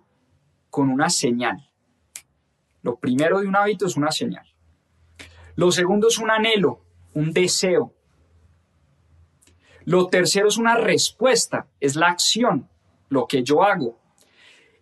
[0.69, 1.69] con una señal.
[2.81, 4.45] Lo primero de un hábito es una señal.
[5.55, 6.81] Lo segundo es un anhelo,
[7.13, 7.93] un deseo.
[9.87, 12.67] Lo tercero es una respuesta, es la acción,
[13.07, 13.97] lo que yo hago.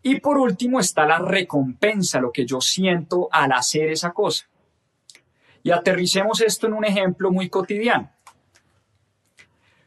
[0.01, 4.49] Y por último está la recompensa, lo que yo siento al hacer esa cosa.
[5.61, 8.11] Y aterricemos esto en un ejemplo muy cotidiano.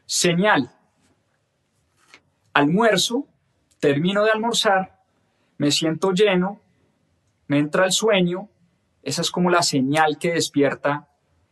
[0.05, 0.71] Señal.
[2.53, 3.27] Almuerzo,
[3.81, 5.01] termino de almorzar,
[5.57, 6.61] me siento lleno,
[7.47, 8.47] me entra el sueño,
[9.03, 11.09] esa es como la señal que despierta,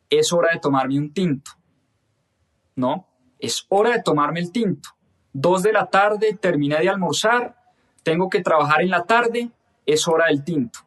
[0.09, 1.51] es hora de tomarme un tinto.
[2.77, 3.07] ¿No?
[3.39, 4.89] Es hora de tomarme el tinto.
[5.33, 7.55] Dos de la tarde, terminé de almorzar,
[8.03, 9.51] tengo que trabajar en la tarde,
[9.85, 10.79] es hora del tinto.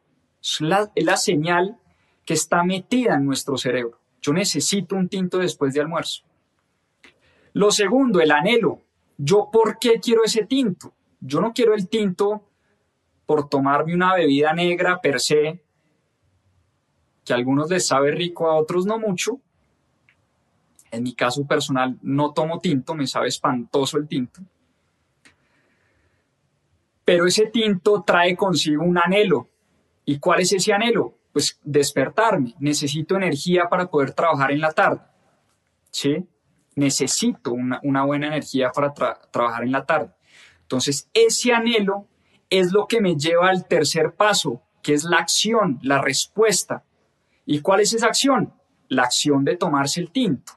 [0.42, 1.78] Es la, señal
[2.24, 3.98] que está metida en nuestro cerebro.
[4.22, 6.22] Yo necesito un tinto después de almuerzo.
[7.52, 8.80] Lo segundo, el anhelo.
[9.18, 10.94] ¿Yo por qué quiero ese tinto?
[11.20, 12.42] Yo no quiero el tinto
[13.26, 15.62] por tomarme una bebida negra per se,
[17.24, 19.40] que a algunos les sabe rico, a otros no mucho.
[20.90, 24.40] En mi caso personal no tomo tinto, me sabe espantoso el tinto.
[27.04, 29.48] Pero ese tinto trae consigo un anhelo.
[30.04, 31.18] ¿Y cuál es ese anhelo?
[31.32, 32.54] Pues despertarme.
[32.58, 35.00] Necesito energía para poder trabajar en la tarde.
[35.90, 36.24] ¿Sí?
[36.76, 40.12] Necesito una, buena energía para trabajar en la tarde.
[40.62, 42.06] Entonces, ese anhelo
[42.48, 46.84] es lo que me lleva al tercer paso, que es la acción, la respuesta.
[47.44, 48.54] ¿Y cuál es esa acción?
[48.88, 50.52] La acción de tomarse el tinto.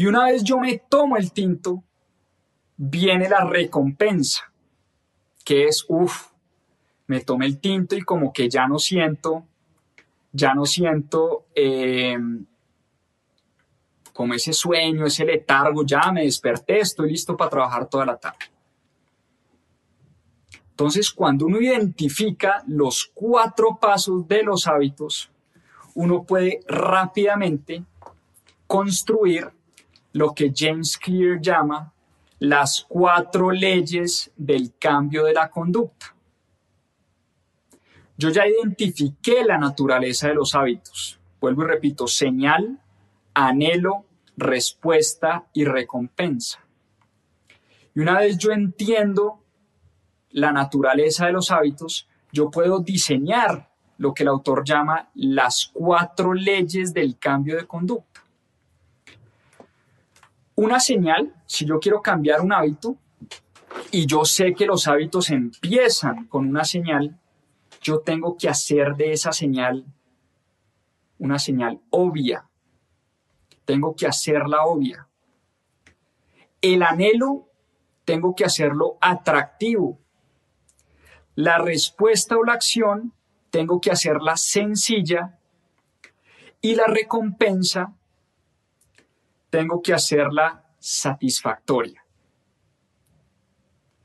[0.00, 1.84] Y una vez yo me tomo el tinto,
[2.74, 4.50] viene la recompensa,
[5.44, 6.28] que es, uff,
[7.06, 9.44] me tomé el tinto y como que ya no siento,
[10.32, 12.16] ya no siento eh,
[14.14, 18.46] como ese sueño, ese letargo, ya me desperté, estoy listo para trabajar toda la tarde.
[20.70, 25.30] Entonces, cuando uno identifica los cuatro pasos de los hábitos,
[25.94, 27.84] uno puede rápidamente
[28.66, 29.59] construir
[30.12, 31.92] lo que James Clear llama
[32.38, 36.14] las cuatro leyes del cambio de la conducta.
[38.16, 41.18] Yo ya identifiqué la naturaleza de los hábitos.
[41.40, 42.78] Vuelvo y repito, señal,
[43.34, 44.04] anhelo,
[44.36, 46.60] respuesta y recompensa.
[47.94, 49.42] Y una vez yo entiendo
[50.30, 56.32] la naturaleza de los hábitos, yo puedo diseñar lo que el autor llama las cuatro
[56.32, 58.09] leyes del cambio de conducta.
[60.60, 62.98] Una señal, si yo quiero cambiar un hábito
[63.90, 67.18] y yo sé que los hábitos empiezan con una señal,
[67.80, 69.86] yo tengo que hacer de esa señal
[71.18, 72.46] una señal obvia.
[73.64, 75.08] Tengo que hacerla obvia.
[76.60, 77.48] El anhelo,
[78.04, 79.98] tengo que hacerlo atractivo.
[81.36, 83.14] La respuesta o la acción,
[83.48, 85.38] tengo que hacerla sencilla.
[86.60, 87.94] Y la recompensa,
[89.50, 92.02] tengo que hacerla satisfactoria.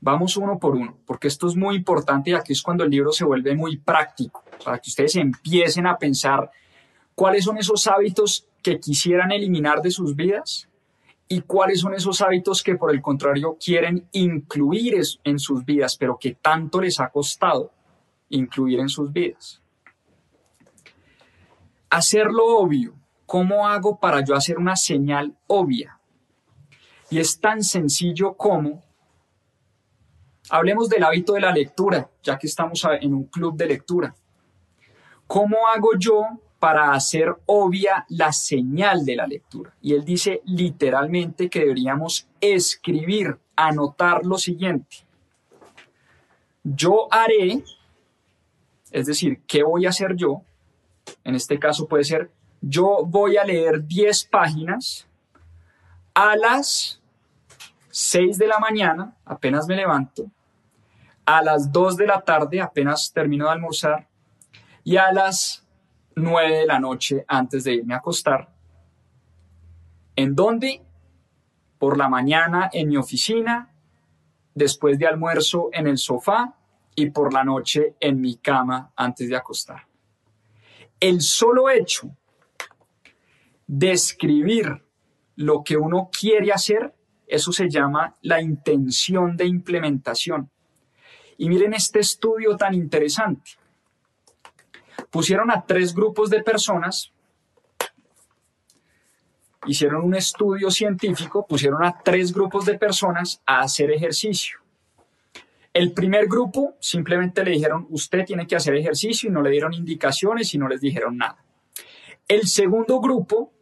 [0.00, 3.12] Vamos uno por uno, porque esto es muy importante y aquí es cuando el libro
[3.12, 6.50] se vuelve muy práctico, para que ustedes empiecen a pensar
[7.14, 10.68] cuáles son esos hábitos que quisieran eliminar de sus vidas
[11.28, 16.18] y cuáles son esos hábitos que por el contrario quieren incluir en sus vidas, pero
[16.18, 17.72] que tanto les ha costado
[18.28, 19.62] incluir en sus vidas.
[21.90, 22.94] Hacerlo obvio.
[23.26, 25.98] ¿Cómo hago para yo hacer una señal obvia?
[27.10, 28.82] Y es tan sencillo como
[30.48, 34.14] Hablemos del hábito de la lectura, ya que estamos en un club de lectura.
[35.26, 36.22] ¿Cómo hago yo
[36.60, 39.74] para hacer obvia la señal de la lectura?
[39.80, 44.98] Y él dice literalmente que deberíamos escribir, anotar lo siguiente.
[46.62, 47.64] Yo haré,
[48.92, 50.42] es decir, ¿qué voy a hacer yo?
[51.24, 52.30] En este caso puede ser,
[52.68, 55.06] yo voy a leer 10 páginas
[56.14, 57.00] a las
[57.90, 60.28] 6 de la mañana, apenas me levanto,
[61.24, 64.08] a las 2 de la tarde, apenas termino de almorzar,
[64.82, 65.64] y a las
[66.16, 68.48] 9 de la noche antes de irme a acostar.
[70.16, 70.82] ¿En dónde?
[71.78, 73.70] Por la mañana en mi oficina,
[74.54, 76.54] después de almuerzo en el sofá
[76.96, 79.86] y por la noche en mi cama antes de acostar.
[80.98, 82.10] El solo hecho
[83.66, 84.82] de escribir
[85.36, 86.94] lo que uno quiere hacer,
[87.26, 90.50] eso se llama la intención de implementación.
[91.38, 93.52] Y miren este estudio tan interesante.
[95.10, 97.12] Pusieron a tres grupos de personas,
[99.66, 104.60] hicieron un estudio científico, pusieron a tres grupos de personas a hacer ejercicio.
[105.72, 109.74] El primer grupo simplemente le dijeron, usted tiene que hacer ejercicio y no le dieron
[109.74, 111.44] indicaciones y no les dijeron nada.
[112.26, 113.52] El segundo grupo,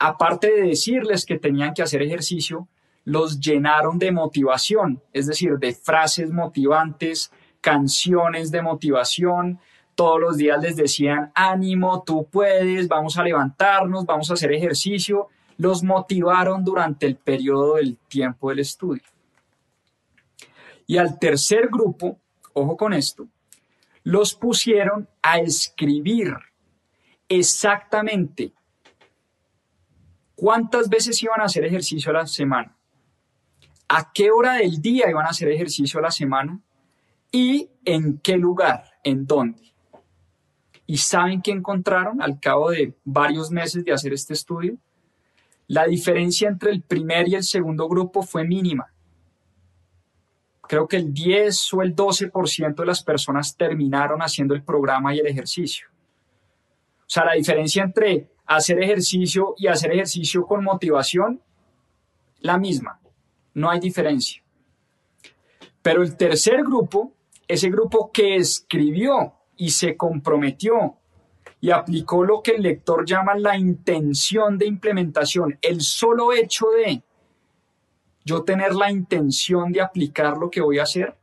[0.00, 2.66] aparte de decirles que tenían que hacer ejercicio,
[3.04, 7.30] los llenaron de motivación, es decir, de frases motivantes,
[7.60, 9.60] canciones de motivación.
[9.94, 15.28] Todos los días les decían, ánimo, tú puedes, vamos a levantarnos, vamos a hacer ejercicio.
[15.58, 19.02] Los motivaron durante el periodo del tiempo del estudio.
[20.86, 22.18] Y al tercer grupo,
[22.54, 23.28] ojo con esto,
[24.02, 26.34] los pusieron a escribir
[27.28, 28.54] exactamente
[30.40, 32.74] cuántas veces iban a hacer ejercicio a la semana,
[33.88, 36.58] a qué hora del día iban a hacer ejercicio a la semana
[37.30, 39.72] y en qué lugar, en dónde.
[40.86, 44.78] ¿Y saben qué encontraron al cabo de varios meses de hacer este estudio?
[45.66, 48.90] La diferencia entre el primer y el segundo grupo fue mínima
[50.70, 55.18] creo que el 10 o el 12% de las personas terminaron haciendo el programa y
[55.18, 55.88] el ejercicio.
[55.90, 61.40] O sea, la diferencia entre hacer ejercicio y hacer ejercicio con motivación,
[62.40, 63.00] la misma,
[63.54, 64.42] no hay diferencia.
[65.82, 67.12] Pero el tercer grupo,
[67.46, 70.96] ese grupo que escribió y se comprometió
[71.60, 77.04] y aplicó lo que el lector llama la intención de implementación, el solo hecho de
[78.24, 81.16] yo tener la intención de aplicar lo que voy a hacer,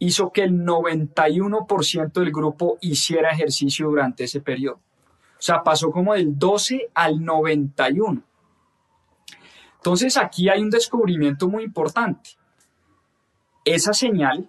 [0.00, 4.80] hizo que el 91% del grupo hiciera ejercicio durante ese periodo.
[5.42, 8.22] O sea, pasó como del 12 al 91.
[9.74, 12.30] Entonces aquí hay un descubrimiento muy importante.
[13.64, 14.48] Esa señal,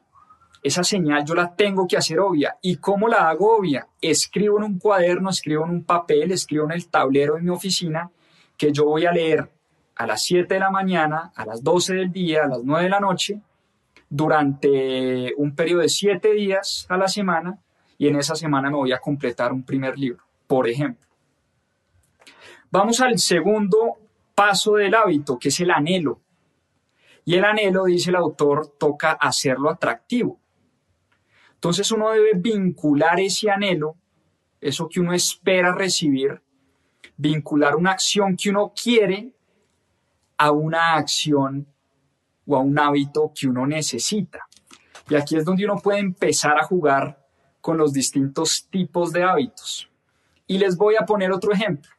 [0.61, 2.59] esa señal yo la tengo que hacer obvia.
[2.61, 3.87] ¿Y cómo la hago obvia?
[4.01, 8.11] Escribo en un cuaderno, escribo en un papel, escribo en el tablero de mi oficina
[8.55, 9.51] que yo voy a leer
[9.95, 12.89] a las 7 de la mañana, a las 12 del día, a las 9 de
[12.91, 13.41] la noche,
[14.11, 17.57] durante un periodo de 7 días a la semana,
[17.97, 21.07] y en esa semana me voy a completar un primer libro, por ejemplo.
[22.71, 23.99] Vamos al segundo
[24.33, 26.21] paso del hábito, que es el anhelo.
[27.25, 30.39] Y el anhelo, dice el autor, toca hacerlo atractivo.
[31.53, 33.95] Entonces uno debe vincular ese anhelo,
[34.59, 36.41] eso que uno espera recibir,
[37.15, 39.33] vincular una acción que uno quiere
[40.37, 41.67] a una acción
[42.45, 44.47] o a un hábito que uno necesita.
[45.09, 47.25] Y aquí es donde uno puede empezar a jugar
[47.61, 49.89] con los distintos tipos de hábitos.
[50.47, 51.89] Y les voy a poner otro ejemplo.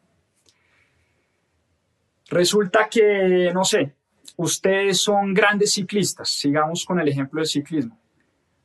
[2.28, 3.94] Resulta que, no sé,
[4.36, 7.98] ustedes son grandes ciclistas, sigamos con el ejemplo del ciclismo.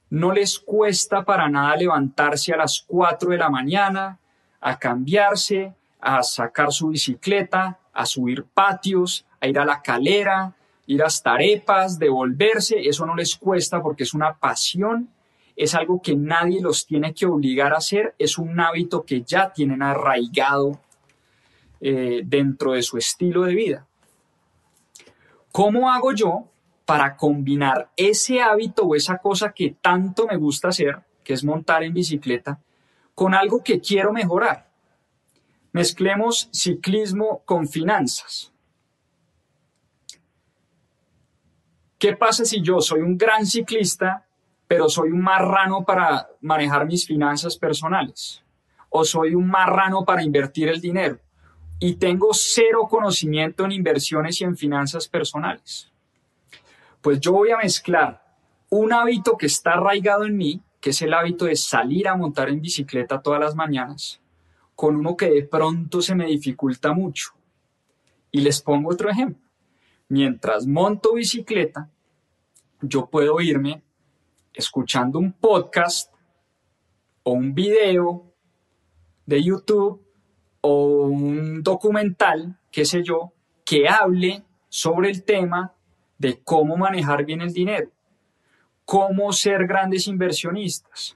[0.10, 4.18] No les cuesta para nada levantarse a las 4 de la mañana,
[4.60, 10.56] a cambiarse, a sacar su bicicleta, a subir patios, a ir a la calera,
[10.88, 15.10] ir hasta arepas, devolverse, eso no les cuesta porque es una pasión,
[15.60, 19.52] es algo que nadie los tiene que obligar a hacer, es un hábito que ya
[19.52, 20.80] tienen arraigado
[21.82, 23.88] eh, dentro de su estilo de vida.
[25.52, 26.46] ¿Cómo hago yo
[26.86, 31.84] para combinar ese hábito o esa cosa que tanto me gusta hacer, que es montar
[31.84, 32.62] en bicicleta,
[33.14, 34.72] con algo que quiero mejorar?
[35.74, 38.54] Mezclemos ciclismo con finanzas.
[41.98, 44.26] ¿Qué pasa si yo soy un gran ciclista,
[44.70, 48.44] pero soy un marrano para manejar mis finanzas personales?
[48.90, 51.20] ¿O soy un marrano para invertir el dinero?
[51.80, 55.92] Y tengo cero conocimiento en inversiones y en finanzas personales.
[57.02, 58.24] Pues yo voy a mezclar
[58.70, 62.48] un hábito que está arraigado en mí, que es el hábito de salir a montar
[62.50, 64.22] en bicicleta todas las mañanas,
[64.76, 67.32] con uno que de pronto se me dificulta mucho.
[68.32, 69.50] Y les pongo otro ejemplo
[70.10, 71.90] mientras monto bicicleta,
[72.82, 73.84] yo puedo irme
[74.60, 76.14] escuchando un podcast
[77.24, 78.34] o un video
[79.26, 80.06] de YouTube
[80.62, 83.32] o un documental, qué sé yo,
[83.66, 85.74] que hable sobre el tema
[86.18, 87.90] de cómo manejar bien el dinero,
[88.84, 91.16] cómo ser grandes inversionistas.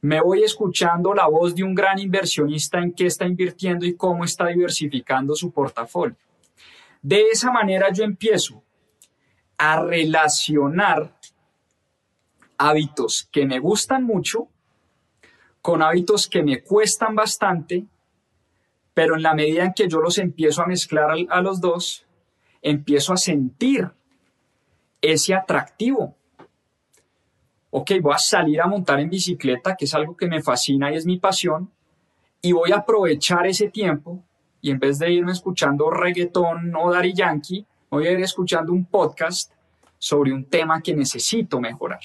[0.00, 4.24] Me voy escuchando la voz de un gran inversionista en qué está invirtiendo y cómo
[4.24, 6.16] está diversificando su portafolio.
[7.02, 8.62] De esa manera yo empiezo
[9.56, 11.17] a relacionar
[12.58, 14.48] hábitos que me gustan mucho
[15.62, 17.84] con hábitos que me cuestan bastante,
[18.94, 22.06] pero en la medida en que yo los empiezo a mezclar a los dos,
[22.62, 23.90] empiezo a sentir
[25.00, 26.16] ese atractivo.
[27.70, 30.96] Ok, voy a salir a montar en bicicleta, que es algo que me fascina y
[30.96, 31.70] es mi pasión,
[32.40, 34.24] y voy a aprovechar ese tiempo
[34.60, 38.86] y en vez de irme escuchando reggaetón o Dari Yankee, voy a ir escuchando un
[38.86, 39.52] podcast
[39.98, 42.00] sobre un tema que necesito mejorar.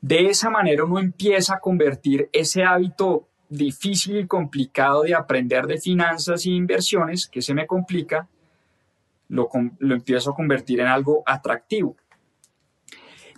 [0.00, 5.80] De esa manera uno empieza a convertir ese hábito difícil y complicado de aprender de
[5.80, 8.28] finanzas y inversiones, que se me complica,
[9.28, 11.96] lo, lo empiezo a convertir en algo atractivo.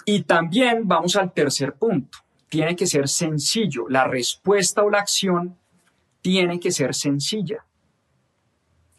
[0.05, 2.19] Y también vamos al tercer punto.
[2.49, 3.89] Tiene que ser sencillo.
[3.89, 5.57] La respuesta o la acción
[6.21, 7.65] tiene que ser sencilla.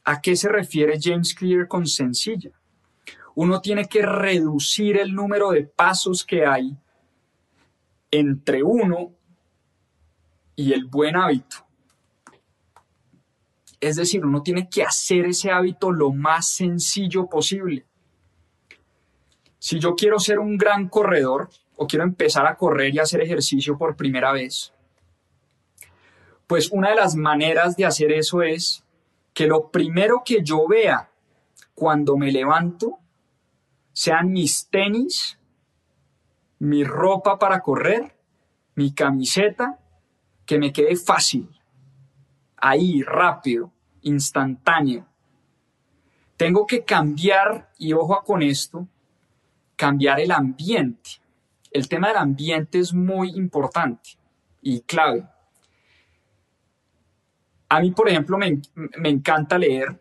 [0.03, 2.51] ¿A qué se refiere James Clear con sencilla?
[3.36, 6.76] Uno tiene que reducir el número de pasos que hay
[8.12, 9.14] entre uno
[10.55, 11.57] y el buen hábito.
[13.80, 17.86] Es decir, uno tiene que hacer ese hábito lo más sencillo posible.
[19.57, 23.78] Si yo quiero ser un gran corredor o quiero empezar a correr y hacer ejercicio
[23.78, 24.74] por primera vez,
[26.45, 28.84] pues una de las maneras de hacer eso es
[29.34, 31.09] que lo primero que yo vea
[31.74, 32.99] cuando me levanto
[33.93, 35.39] sean mis tenis,
[36.62, 38.16] mi ropa para correr,
[38.76, 39.80] mi camiseta,
[40.45, 41.49] que me quede fácil,
[42.55, 45.07] ahí, rápido, instantáneo.
[46.38, 48.88] Tengo que cambiar, y ojo con esto,
[49.76, 51.09] cambiar el ambiente.
[51.72, 54.12] El tema del ambiente es muy importante
[54.62, 55.28] y clave.
[57.70, 59.99] A mí, por ejemplo, me, me encanta leer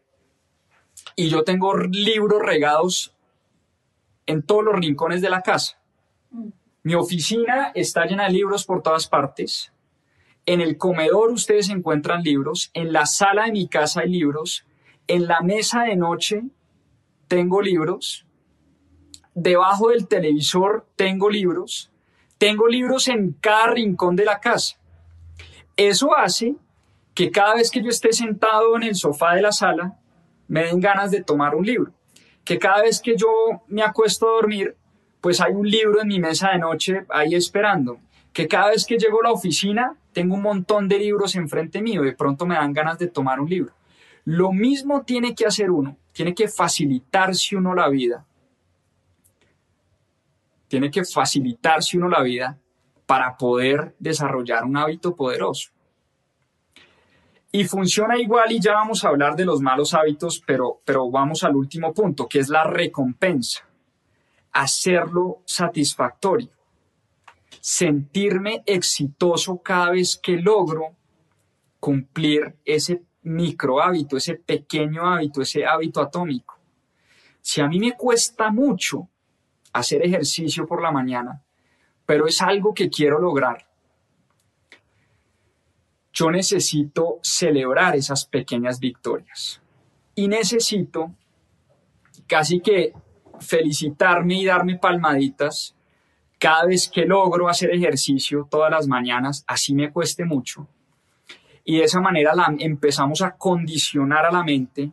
[1.16, 3.16] y yo tengo libros regados
[4.26, 5.79] en todos los rincones de la casa.
[6.82, 9.72] Mi oficina está llena de libros por todas partes.
[10.46, 12.70] En el comedor ustedes encuentran libros.
[12.72, 14.64] En la sala de mi casa hay libros.
[15.06, 16.42] En la mesa de noche
[17.28, 18.26] tengo libros.
[19.34, 21.92] Debajo del televisor tengo libros.
[22.38, 24.76] Tengo libros en cada rincón de la casa.
[25.76, 26.56] Eso hace
[27.14, 29.98] que cada vez que yo esté sentado en el sofá de la sala,
[30.48, 31.92] me den ganas de tomar un libro
[32.50, 33.28] que cada vez que yo
[33.68, 34.76] me acuesto a dormir,
[35.20, 37.98] pues hay un libro en mi mesa de noche ahí esperando,
[38.32, 42.02] que cada vez que llego a la oficina tengo un montón de libros enfrente mío,
[42.02, 43.72] de pronto me dan ganas de tomar un libro.
[44.24, 48.26] Lo mismo tiene que hacer uno, tiene que facilitarse uno la vida.
[50.68, 52.58] Tiene que facilitarse uno la vida
[53.06, 55.70] para poder desarrollar un hábito poderoso.
[57.52, 61.42] Y funciona igual y ya vamos a hablar de los malos hábitos, pero, pero vamos
[61.42, 63.69] al último punto, que es la recompensa.
[64.52, 66.50] Hacerlo satisfactorio.
[67.60, 70.96] Sentirme exitoso cada vez que logro
[71.78, 76.58] cumplir ese micro hábito, ese pequeño hábito, ese hábito atómico.
[77.40, 79.08] Si a mí me cuesta mucho
[79.72, 81.42] hacer ejercicio por la mañana,
[82.04, 83.66] pero es algo que quiero lograr,
[86.12, 89.60] yo necesito celebrar esas pequeñas victorias
[90.14, 91.14] y necesito
[92.26, 92.92] casi que
[93.40, 95.74] felicitarme y darme palmaditas
[96.38, 100.66] cada vez que logro hacer ejercicio todas las mañanas, así me cueste mucho.
[101.64, 104.90] Y de esa manera empezamos a condicionar a la mente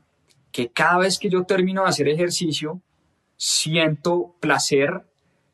[0.52, 2.82] que cada vez que yo termino de hacer ejercicio,
[3.38, 5.06] siento placer,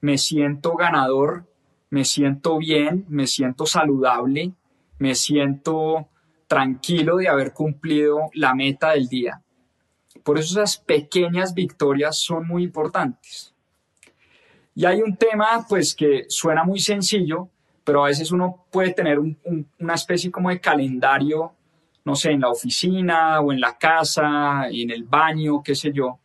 [0.01, 1.45] me siento ganador,
[1.91, 4.53] me siento bien, me siento saludable,
[4.97, 6.07] me siento
[6.47, 9.41] tranquilo de haber cumplido la meta del día.
[10.23, 13.53] Por eso esas pequeñas victorias son muy importantes.
[14.75, 17.49] Y hay un tema pues que suena muy sencillo,
[17.83, 21.53] pero a veces uno puede tener una especie como de calendario,
[22.05, 26.19] no sé, en la oficina o en la casa, en el baño, qué sé yo.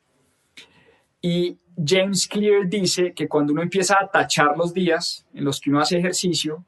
[1.21, 5.71] Y James Clear dice que cuando uno empieza a tachar los días en los que
[5.71, 6.65] uno hace ejercicio,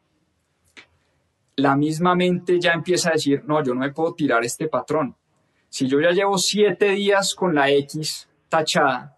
[1.57, 5.17] la misma mente ya empieza a decir, no, yo no me puedo tirar este patrón.
[5.71, 9.17] Si yo ya llevo siete días con la X tachada,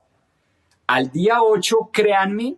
[0.86, 2.56] al día 8, créanme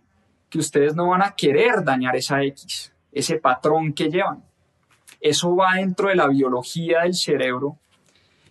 [0.49, 4.43] que ustedes no van a querer dañar esa X, ese patrón que llevan.
[5.21, 7.77] Eso va dentro de la biología del cerebro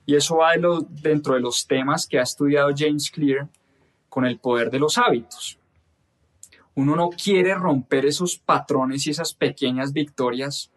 [0.07, 0.53] y eso va
[0.89, 3.47] dentro de los temas que ha estudiado James Clear
[4.09, 5.59] con el poder de los hábitos.
[6.75, 10.71] Uno no quiere romper esos patrones y esas pequeñas victorias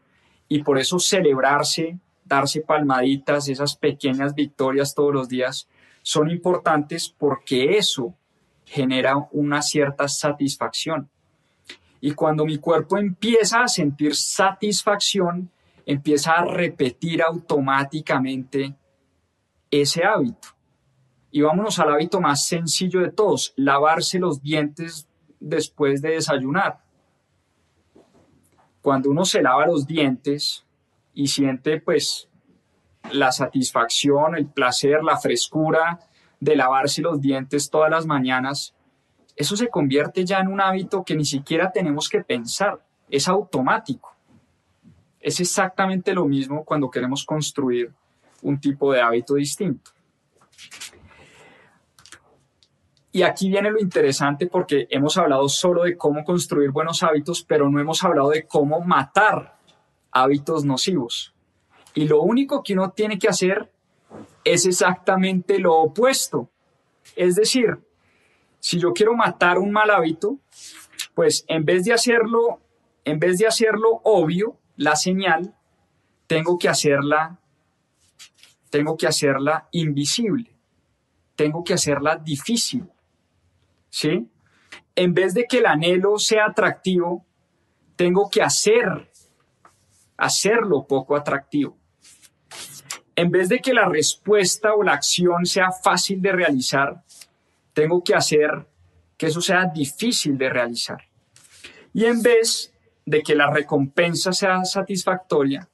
[0.48, 1.98] y por eso celebrarse,
[2.28, 5.68] darse palmaditas, esas pequeñas victorias todos los días
[6.02, 8.14] son importantes porque eso
[8.66, 11.10] genera una cierta satisfacción.
[12.00, 15.50] Y cuando mi cuerpo empieza a sentir satisfacción,
[15.86, 18.76] empieza a repetir automáticamente
[19.72, 20.50] ese hábito.
[21.32, 25.08] Y vámonos al hábito más sencillo de todos, lavarse los dientes
[25.40, 26.88] después de desayunar
[28.88, 30.66] cuando uno se lava los dientes
[31.18, 32.30] y siente pues
[33.12, 36.00] la satisfacción, el placer, la frescura
[36.40, 38.76] de lavarse los dientes todas las mañanas,
[39.36, 44.16] eso se convierte ya en un hábito que ni siquiera tenemos que pensar, es automático.
[45.20, 47.92] Es exactamente lo mismo cuando queremos construir
[48.44, 49.90] un tipo de hábito distinto.
[53.12, 57.68] Y aquí viene lo interesante porque hemos hablado solo de cómo construir buenos hábitos, pero
[57.72, 59.57] no hemos hablado de cómo matar
[60.12, 61.34] hábitos nocivos.
[61.94, 63.72] Y lo único que uno tiene que hacer
[64.44, 66.50] es exactamente lo opuesto.
[67.16, 67.80] Es decir,
[68.60, 70.40] si yo quiero matar un mal hábito,
[71.14, 72.62] pues en vez de hacerlo,
[73.04, 75.56] en vez de hacerlo obvio, la señal,
[76.28, 77.40] tengo que hacerla,
[78.70, 80.52] tengo que hacerla invisible,
[81.36, 82.88] tengo que hacerla difícil,
[83.90, 84.30] ¿sí?
[84.96, 87.26] En vez de que el anhelo sea atractivo,
[87.96, 89.10] tengo que hacer,
[90.18, 91.78] hacerlo poco atractivo.
[93.16, 97.04] En vez de que la respuesta o la acción sea fácil de realizar,
[97.74, 98.68] tengo que hacer
[99.18, 101.02] que eso sea difícil de realizar.
[101.94, 102.74] Y en vez
[103.06, 105.68] de que la recompensa sea satisfactoria,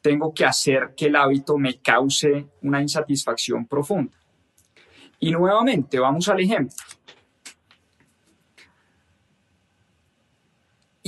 [0.00, 4.16] tengo que hacer que el hábito me cause una insatisfacción profunda.
[5.20, 6.76] Y nuevamente, vamos al ejemplo.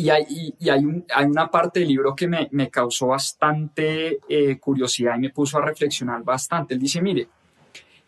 [0.00, 0.84] Y hay,
[1.26, 6.22] una parte del libro que me, causó bastante eh, curiosidad y me puso a reflexionar
[6.22, 6.74] bastante.
[6.74, 7.28] Él dice, mire,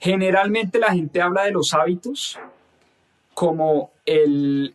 [0.03, 2.36] Generalmente la gente habla de los hábitos
[3.34, 4.74] como el,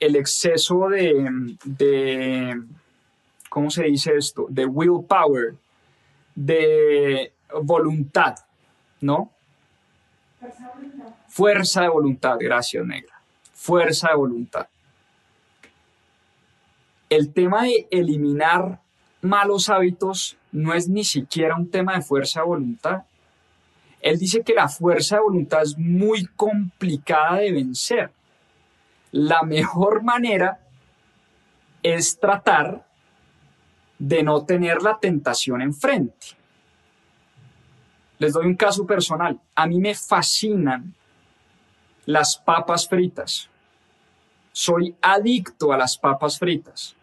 [0.00, 2.58] exceso de, de,
[3.50, 4.46] ¿cómo se dice esto?
[4.48, 5.56] De willpower,
[6.34, 8.36] de voluntad,
[9.02, 9.30] ¿no?
[11.28, 13.20] Fuerza de voluntad, gracias, negra.
[13.52, 14.68] Fuerza de voluntad.
[17.12, 18.80] El tema de eliminar
[19.20, 23.02] malos hábitos no es ni siquiera un tema de fuerza de voluntad.
[24.00, 28.10] Él dice que la fuerza de voluntad es muy complicada de vencer.
[29.10, 30.60] La mejor manera
[31.82, 32.86] es tratar
[33.98, 36.28] de no tener la tentación enfrente.
[38.20, 39.38] Les doy un caso personal.
[39.54, 40.94] A mí me fascinan
[42.06, 43.50] las papas fritas.
[44.52, 46.96] Soy adicto a las papas fritas.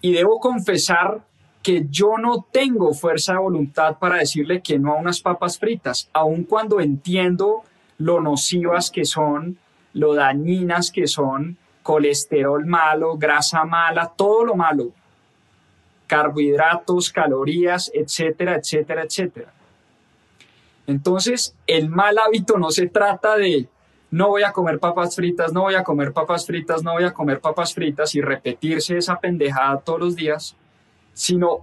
[0.00, 1.22] Y debo confesar
[1.62, 6.08] que yo no tengo fuerza de voluntad para decirle que no a unas papas fritas,
[6.12, 7.64] aun cuando entiendo
[7.98, 9.58] lo nocivas que son,
[9.92, 14.90] lo dañinas que son, colesterol malo, grasa mala, todo lo malo,
[16.06, 19.52] carbohidratos, calorías, etcétera, etcétera, etcétera.
[20.86, 23.68] Entonces, el mal hábito no se trata de
[24.10, 27.14] no voy a comer papas fritas, no voy a comer papas fritas, no voy a
[27.14, 30.56] comer papas fritas y repetirse esa pendejada todos los días,
[31.12, 31.60] sino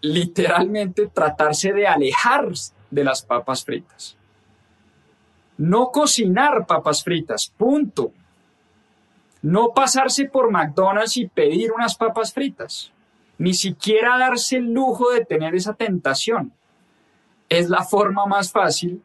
[0.00, 2.48] literalmente tratarse de alejar
[2.90, 4.16] de las papas fritas.
[5.58, 8.12] No cocinar papas fritas, punto.
[9.42, 12.90] No pasarse por McDonald's y pedir unas papas fritas.
[13.38, 16.52] Ni siquiera darse el lujo de tener esa tentación.
[17.48, 19.02] Es la forma más fácil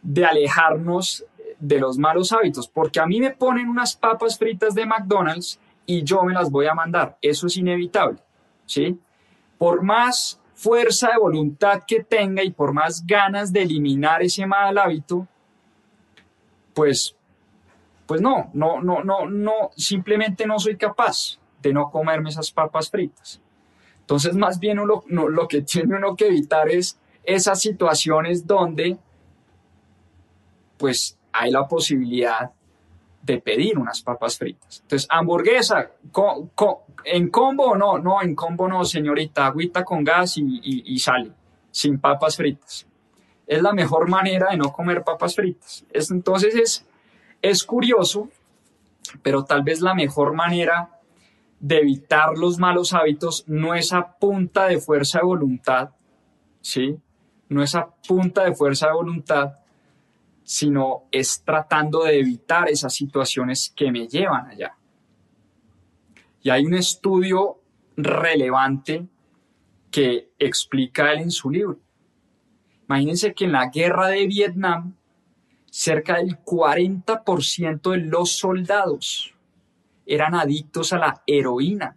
[0.00, 1.24] de alejarnos
[1.66, 6.02] de los malos hábitos, porque a mí me ponen unas papas fritas de McDonald's y
[6.02, 7.16] yo me las voy a mandar.
[7.22, 8.18] Eso es inevitable.
[8.66, 8.98] ¿sí?
[9.56, 14.76] Por más fuerza de voluntad que tenga y por más ganas de eliminar ese mal
[14.76, 15.26] hábito,
[16.74, 17.16] pues,
[18.06, 22.90] pues no, no, no, no, no, simplemente no soy capaz de no comerme esas papas
[22.90, 23.40] fritas.
[24.00, 28.98] Entonces, más bien lo, lo que tiene uno que evitar es esas situaciones donde,
[30.76, 32.52] pues, hay la posibilidad
[33.20, 34.80] de pedir unas papas fritas.
[34.82, 35.90] Entonces, hamburguesa,
[37.04, 37.98] ¿en combo o no?
[37.98, 39.46] No, en combo no, señorita.
[39.46, 41.32] Agüita con gas y, y, sale,
[41.70, 42.86] sin papas fritas.
[43.46, 45.84] Es la mejor manera de no comer papas fritas.
[45.90, 46.86] Es, entonces, es,
[47.42, 48.28] es curioso,
[49.22, 51.00] pero tal vez la mejor manera
[51.58, 55.90] de evitar los malos hábitos no es a punta de fuerza de voluntad,
[56.60, 56.96] ¿sí?
[57.48, 59.54] No es a punta de fuerza de voluntad,
[60.44, 64.76] sino es tratando de evitar esas situaciones que me llevan allá.
[66.42, 67.60] Y hay un estudio
[67.96, 69.06] relevante
[69.90, 71.80] que explica él en su libro.
[72.86, 74.94] Imagínense que en la guerra de Vietnam,
[75.70, 79.34] cerca del 40% de los soldados
[80.04, 81.96] eran adictos a la heroína.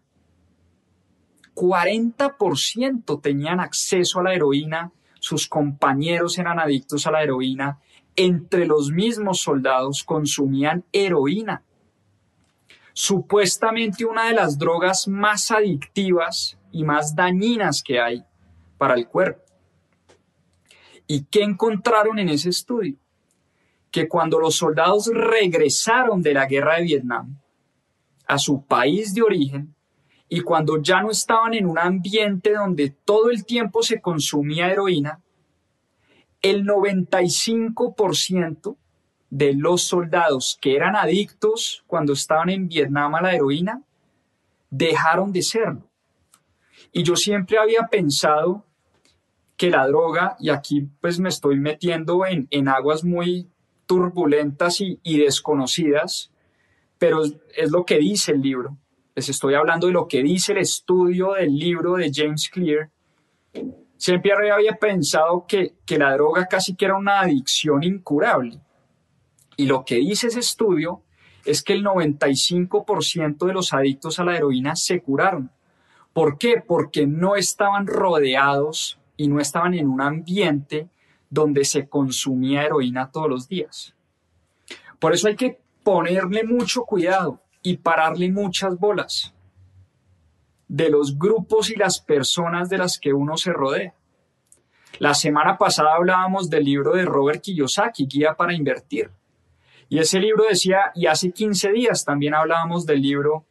[1.54, 7.80] 40% tenían acceso a la heroína, sus compañeros eran adictos a la heroína
[8.18, 11.64] entre los mismos soldados consumían heroína,
[12.92, 18.26] supuestamente una de las drogas más adictivas y más dañinas que hay
[18.78, 19.44] para el cuerpo.
[21.08, 22.98] ¿Y qué encontraron en ese estudio?
[23.92, 27.40] que cuando los soldados regresaron de la guerra de Vietnam
[28.28, 29.74] a su país de origen
[30.30, 35.22] y cuando ya no estaban en un ambiente donde todo el tiempo se consumía heroína,
[36.42, 38.78] el 95%
[39.30, 43.82] de los soldados que eran adictos cuando estaban en Vietnam a la heroína
[44.70, 45.84] dejaron de serlo.
[46.92, 48.66] Y yo siempre había pensado
[49.58, 53.48] que la droga, y aquí pues me estoy metiendo en, en aguas muy
[53.86, 56.32] turbulentas y, y desconocidas,
[56.98, 58.78] pero es lo que dice el libro.
[59.16, 62.92] Les estoy hablando de lo que dice el estudio del libro de James Clear.
[63.98, 68.60] Siempre había pensado que, que la droga casi que era una adicción incurable.
[69.56, 71.02] Y lo que dice ese estudio
[71.46, 75.50] es que el 95% de los adictos a la heroína se curaron.
[76.14, 76.64] ¿Por qué?
[76.66, 80.90] Porque no estaban rodeados y no estaban en un ambiente
[81.30, 83.96] donde se consumía heroína todos los días.
[85.00, 89.34] Por eso hay que ponerle mucho cuidado y pararle muchas bolas
[90.68, 93.94] de los grupos y las personas de las que uno se rodea.
[95.00, 99.12] La semana pasada hablábamos del libro de Robert Kiyosaki, Guía para Invertir.
[99.90, 103.46] Y ese libro decía, y hace 15 días también hablábamos del libro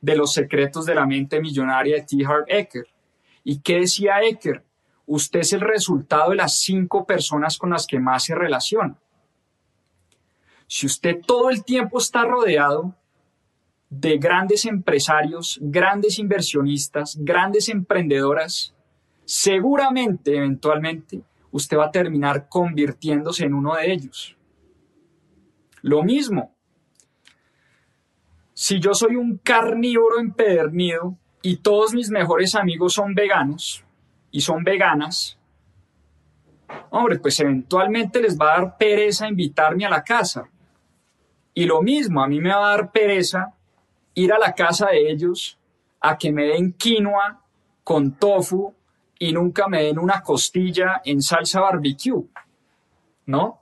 [0.00, 2.24] de los secretos de la mente millonaria de T.
[2.24, 2.86] Harv Eker.
[3.42, 4.62] ¿Y qué decía Eker?
[5.06, 8.96] Usted es el resultado de las cinco personas con las que más se relaciona.
[10.66, 12.94] Si usted todo el tiempo está rodeado
[14.00, 18.74] de grandes empresarios, grandes inversionistas, grandes emprendedoras,
[19.24, 24.36] seguramente, eventualmente, usted va a terminar convirtiéndose en uno de ellos.
[25.82, 26.54] Lo mismo,
[28.52, 33.84] si yo soy un carnívoro empedernido y todos mis mejores amigos son veganos
[34.30, 35.38] y son veganas,
[36.90, 40.48] hombre, pues eventualmente les va a dar pereza invitarme a la casa.
[41.52, 43.53] Y lo mismo, a mí me va a dar pereza
[44.14, 45.58] ir a la casa de ellos
[46.00, 47.40] a que me den quinoa
[47.82, 48.74] con tofu
[49.18, 52.24] y nunca me den una costilla en salsa barbecue,
[53.26, 53.60] ¿no?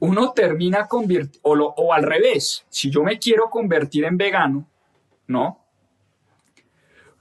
[0.00, 4.66] Uno termina convirtiendo, o, o al revés, si yo me quiero convertir en vegano,
[5.26, 5.60] ¿no?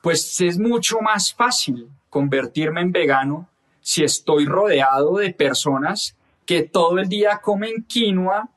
[0.01, 3.49] Pues es mucho más fácil convertirme en vegano
[3.79, 8.49] si estoy rodeado de personas que todo el día comen quinoa,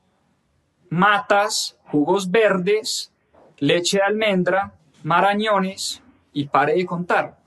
[0.89, 3.13] matas, jugos verdes,
[3.59, 6.01] leche de almendra, marañones
[6.33, 7.37] y pare de contar,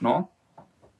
[0.00, 0.30] ¿no?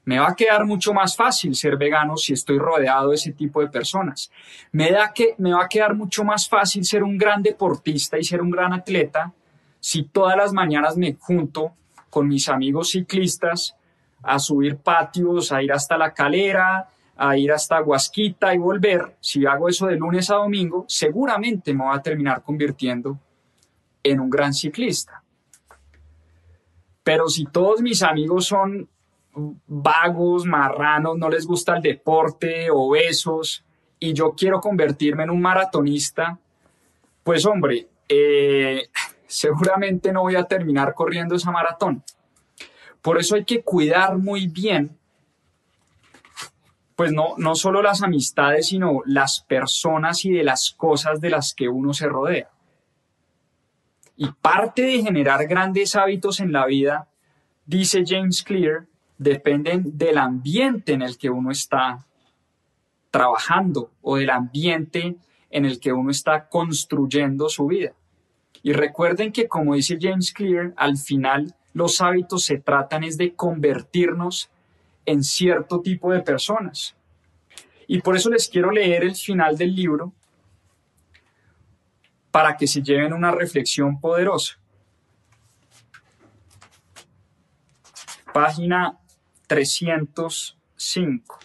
[0.05, 3.61] Me va a quedar mucho más fácil ser vegano si estoy rodeado de ese tipo
[3.61, 4.31] de personas.
[4.71, 8.23] Me, da que, me va a quedar mucho más fácil ser un gran deportista y
[8.23, 9.31] ser un gran atleta
[9.79, 11.73] si todas las mañanas me junto
[12.09, 13.75] con mis amigos ciclistas
[14.21, 19.17] a subir patios, a ir hasta la calera, a ir hasta Huasquita y volver.
[19.19, 23.19] Si hago eso de lunes a domingo, seguramente me voy a terminar convirtiendo
[24.03, 25.23] en un gran ciclista.
[27.03, 28.89] Pero si todos mis amigos son
[29.65, 33.65] vagos, marranos, no les gusta el deporte, obesos,
[33.99, 36.39] y yo quiero convertirme en un maratonista,
[37.23, 38.87] pues hombre, eh,
[39.27, 42.03] seguramente no voy a terminar corriendo esa maratón.
[43.01, 44.97] Por eso hay que cuidar muy bien,
[46.95, 51.53] pues no, no solo las amistades, sino las personas y de las cosas de las
[51.53, 52.49] que uno se rodea.
[54.15, 57.07] Y parte de generar grandes hábitos en la vida,
[57.65, 58.85] dice James Clear,
[59.17, 62.05] dependen del ambiente en el que uno está
[63.11, 65.15] trabajando o del ambiente
[65.49, 67.93] en el que uno está construyendo su vida.
[68.63, 73.33] Y recuerden que, como dice James Clear, al final los hábitos se tratan es de
[73.33, 74.49] convertirnos
[75.05, 76.95] en cierto tipo de personas.
[77.87, 80.13] Y por eso les quiero leer el final del libro
[82.33, 84.57] para que se lleven una reflexión poderosa.
[88.33, 88.97] Página
[89.45, 91.39] 305.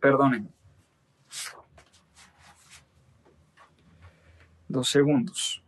[0.00, 0.50] perdonen.
[4.68, 5.62] Dos segundos.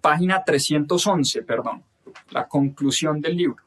[0.00, 1.84] Página 311, perdón.
[2.30, 3.62] La conclusión del libro.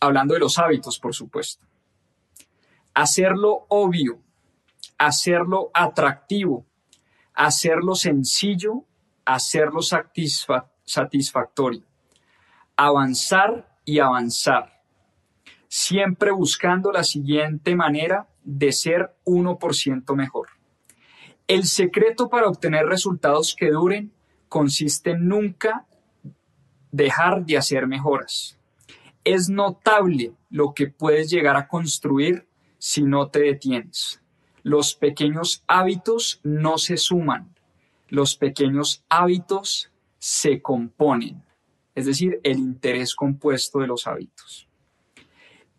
[0.00, 1.68] Hablando de los hábitos, por supuesto
[2.94, 4.20] hacerlo obvio,
[4.98, 6.66] hacerlo atractivo,
[7.34, 8.84] hacerlo sencillo,
[9.24, 9.80] hacerlo
[10.84, 11.82] satisfactorio,
[12.76, 14.82] avanzar y avanzar,
[15.68, 20.48] siempre buscando la siguiente manera de ser 1% mejor.
[21.46, 24.12] El secreto para obtener resultados que duren
[24.48, 25.86] consiste en nunca
[26.90, 28.58] dejar de hacer mejoras.
[29.24, 32.47] Es notable lo que puedes llegar a construir
[32.78, 34.22] si no te detienes.
[34.62, 37.54] Los pequeños hábitos no se suman,
[38.08, 41.42] los pequeños hábitos se componen,
[41.94, 44.68] es decir, el interés compuesto de los hábitos.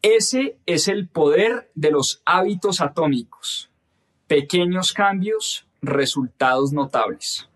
[0.01, 3.69] Ese es el poder de los hábitos atómicos.
[4.27, 7.49] Pequeños cambios, resultados notables.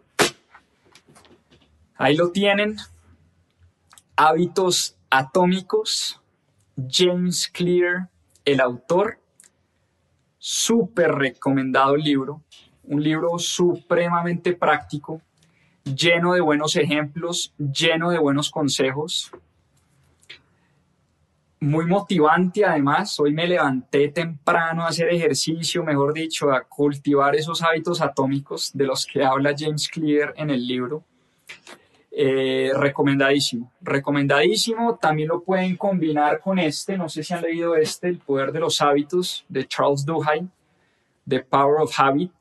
[1.96, 2.76] Ahí lo tienen.
[4.18, 6.22] Hábitos atómicos.
[6.76, 8.10] James Clear,
[8.44, 9.23] el autor.
[10.46, 12.42] Súper recomendado libro.
[12.84, 15.22] Un libro supremamente práctico,
[15.86, 19.32] lleno de buenos ejemplos, lleno de buenos consejos
[21.64, 23.18] muy motivante además.
[23.20, 28.86] Hoy me levanté temprano a hacer ejercicio, mejor dicho, a cultivar esos hábitos atómicos de
[28.86, 31.04] los que habla James Clear en el libro.
[32.16, 35.00] Eh, recomendadísimo, recomendadísimo.
[35.02, 38.60] También lo pueden combinar con este, no sé si han leído este, El poder de
[38.60, 40.48] los hábitos de Charles Duhigg,
[41.28, 42.32] The Power of Habit.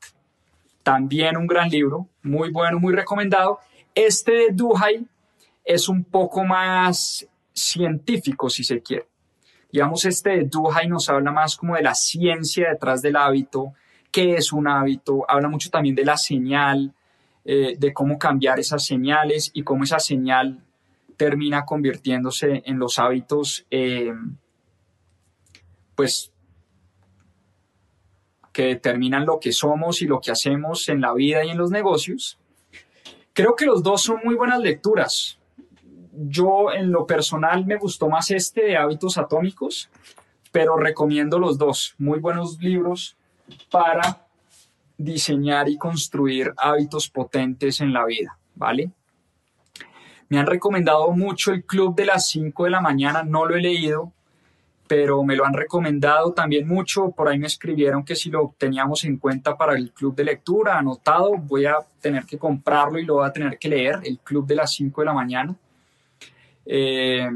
[0.83, 3.59] También un gran libro, muy bueno, muy recomendado.
[3.95, 5.07] Este de Duhigg
[5.65, 9.07] es un poco más científico, si se quiere.
[9.71, 13.73] Digamos, este de Duhigg nos habla más como de la ciencia detrás del hábito,
[14.11, 16.93] qué es un hábito, habla mucho también de la señal,
[17.45, 20.63] eh, de cómo cambiar esas señales y cómo esa señal
[21.17, 24.13] termina convirtiéndose en los hábitos, eh,
[25.95, 26.31] pues,
[28.51, 31.71] que determinan lo que somos y lo que hacemos en la vida y en los
[31.71, 32.39] negocios.
[33.33, 35.39] Creo que los dos son muy buenas lecturas
[36.13, 39.89] yo en lo personal me gustó más este de hábitos atómicos,
[40.51, 41.95] pero recomiendo los dos.
[41.97, 43.17] Muy buenos libros
[43.71, 44.22] para
[44.97, 48.91] diseñar y construir hábitos potentes en la vida, ¿vale?
[50.29, 53.61] Me han recomendado mucho el Club de las 5 de la mañana, no lo he
[53.61, 54.11] leído,
[54.87, 57.11] pero me lo han recomendado también mucho.
[57.11, 60.77] Por ahí me escribieron que si lo teníamos en cuenta para el club de lectura,
[60.77, 64.45] anotado, voy a tener que comprarlo y lo voy a tener que leer, el Club
[64.45, 65.55] de las 5 de la mañana.
[66.65, 67.29] Eh,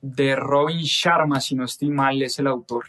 [0.00, 2.86] de Robin Sharma, si no estoy mal, es el autor.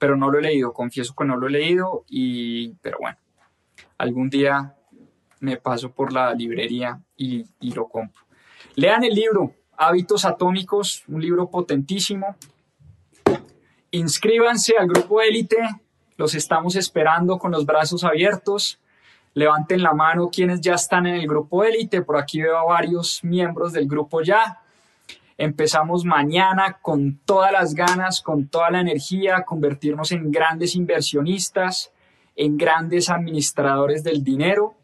[0.00, 3.18] Pero no lo he leído, confieso que no lo he leído, y, pero bueno,
[3.98, 4.74] algún día
[5.38, 8.24] me paso por la librería y, y lo compro.
[8.74, 12.34] Lean el libro, Hábitos Atómicos, un libro potentísimo.
[13.92, 15.56] Inscríbanse al grupo élite,
[16.16, 18.80] los estamos esperando con los brazos abiertos.
[19.32, 22.02] Levanten la mano quienes ya están en el grupo élite.
[22.02, 24.60] Por aquí veo a varios miembros del grupo ya.
[25.40, 31.94] Empezamos mañana con todas las ganas, con toda la energía, convertirnos en grandes inversionistas,
[32.36, 34.74] en grandes administradores del dinero.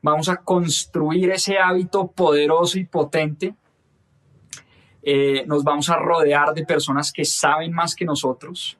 [0.00, 3.56] Vamos a construir ese hábito poderoso y potente.
[5.02, 8.78] Eh, nos vamos a rodear de personas que saben más que nosotros.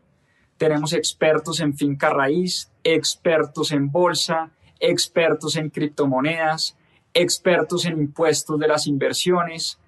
[0.58, 6.76] Tenemos expertos en finca raíz, expertos en bolsa, expertos en criptomonedas,
[7.14, 9.80] expertos en impuestos de las inversiones,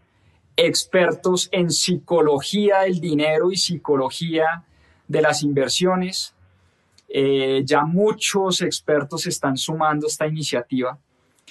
[0.56, 4.64] expertos en psicología del dinero y psicología
[5.06, 6.34] de las inversiones.
[7.08, 10.98] Eh, ya muchos expertos están sumando esta iniciativa.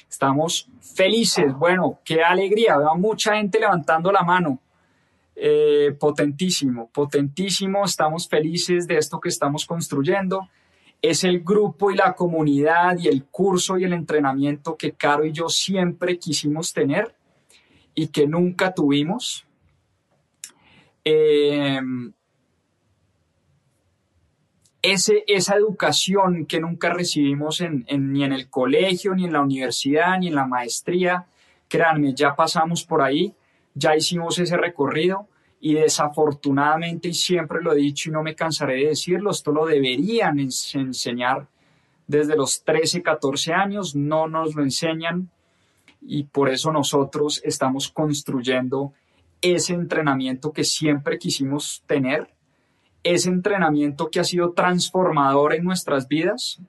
[0.09, 1.53] Estamos felices.
[1.53, 2.77] Bueno, qué alegría.
[2.77, 4.59] Veo mucha gente levantando la mano.
[5.35, 7.85] Eh, potentísimo, potentísimo.
[7.85, 10.49] Estamos felices de esto que estamos construyendo.
[11.01, 15.31] Es el grupo y la comunidad y el curso y el entrenamiento que Caro y
[15.31, 17.13] yo siempre quisimos tener
[17.95, 19.45] y que nunca tuvimos.
[21.03, 22.13] Em,
[24.81, 30.27] ese, esa educación que nunca recibimos ni en el colegio, ni en la universidad, ni
[30.27, 31.25] en la maestría,
[31.67, 33.33] créanme, ya pasamos por ahí,
[33.73, 35.27] ya hicimos ese recorrido
[35.59, 39.65] y desafortunadamente, y siempre lo he dicho y no me cansaré de decirlo, esto lo
[39.65, 41.47] deberían enseñar
[42.07, 45.31] desde los 13, 14 años, no nos lo enseñan,
[46.07, 48.93] y por eso nosotros estamos construyendo
[49.41, 52.33] ese entrenamiento que siempre quisimos tener,
[53.03, 56.59] ese entrenamiento que ha sido transformador en nuestras vidas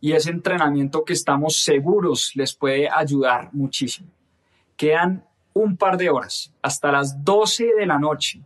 [0.00, 4.08] y ese entrenamiento que estamos seguros les puede ayudar muchísimo.
[4.76, 8.42] Quedan un par de horas, hasta las 12 de la noche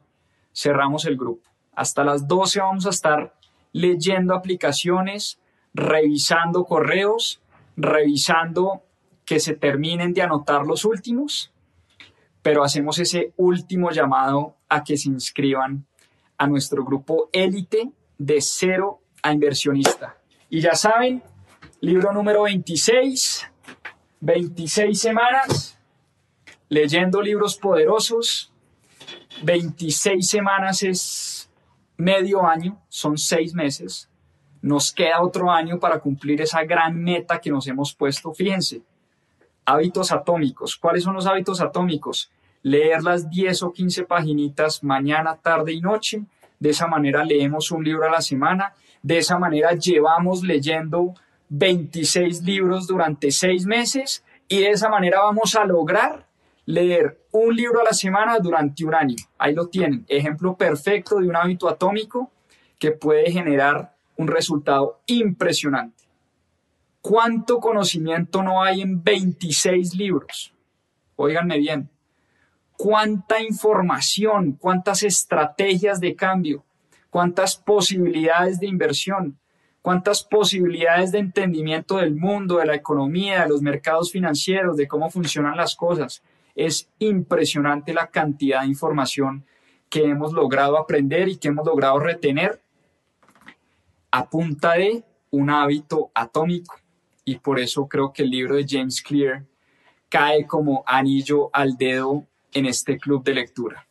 [0.52, 1.48] cerramos el grupo.
[1.74, 3.34] Hasta las 12 vamos a estar
[3.72, 5.38] leyendo aplicaciones,
[5.74, 7.40] revisando correos,
[7.76, 8.82] revisando
[9.26, 11.52] que se terminen de anotar los últimos,
[12.42, 15.84] pero hacemos ese último llamado a que se inscriban
[16.38, 20.16] a nuestro grupo élite de cero a inversionista.
[20.48, 21.22] Y ya saben,
[21.80, 23.50] libro número 26,
[24.20, 25.76] 26 semanas,
[26.68, 28.52] leyendo libros poderosos,
[29.42, 31.50] 26 semanas es
[31.96, 34.08] medio año, son seis meses.
[34.62, 38.32] Nos queda otro año para cumplir esa gran meta que nos hemos puesto.
[38.32, 38.82] Fíjense,
[39.66, 40.76] hábitos atómicos.
[40.76, 42.30] ¿Cuáles son los hábitos atómicos?
[42.62, 46.22] Leer las 10 o 15 paginitas mañana, tarde y noche.
[46.58, 48.74] De esa manera leemos un libro a la semana.
[49.02, 51.14] De esa manera llevamos leyendo
[51.50, 56.26] 26 libros durante seis meses y de esa manera vamos a lograr
[56.64, 59.16] leer un libro a la semana durante un año.
[59.38, 62.32] Ahí lo tienen, ejemplo perfecto de un hábito atómico
[62.78, 65.95] que puede generar un resultado impresionante.
[67.08, 70.52] ¿Cuánto conocimiento no hay en 26 libros?
[71.14, 71.88] Óiganme bien.
[72.76, 76.64] ¿Cuánta información, cuántas estrategias de cambio,
[77.08, 79.38] cuántas posibilidades de inversión,
[79.82, 85.08] cuántas posibilidades de entendimiento del mundo, de la economía, de los mercados financieros, de cómo
[85.08, 86.24] funcionan las cosas?
[86.56, 89.46] Es impresionante la cantidad de información
[89.88, 92.60] que hemos logrado aprender y que hemos logrado retener
[94.10, 96.74] a punta de un hábito atómico.
[97.26, 99.44] Y por eso creo que el libro de James Clear
[100.08, 103.86] cae como anillo al dedo en este club de lectura.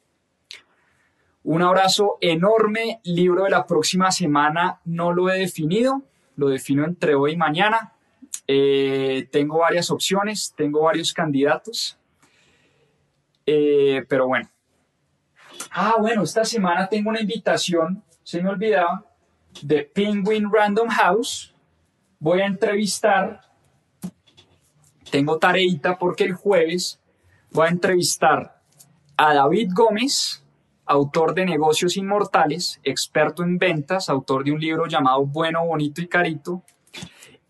[1.44, 3.02] Un abrazo enorme.
[3.04, 6.02] Libro de la próxima semana no lo he definido,
[6.38, 7.94] lo defino entre hoy y mañana.
[8.48, 12.00] Eh, tengo varias opciones, tengo varios candidatos.
[13.46, 14.50] Eh, pero bueno.
[15.72, 19.06] Ah, bueno, esta semana tengo una invitación, se me olvidaba,
[19.62, 21.55] de Penguin Random House.
[22.26, 23.40] Voy a entrevistar,
[25.12, 27.00] tengo tareita porque el jueves
[27.52, 28.64] voy a entrevistar
[29.16, 30.44] a David Gómez,
[30.88, 36.08] autor de Negocios Inmortales, experto en ventas, autor de un libro llamado Bueno, Bonito y
[36.08, 36.64] Carito.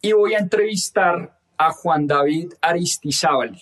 [0.02, 3.58] Y voy a entrevistar a Juan David Aristizábal,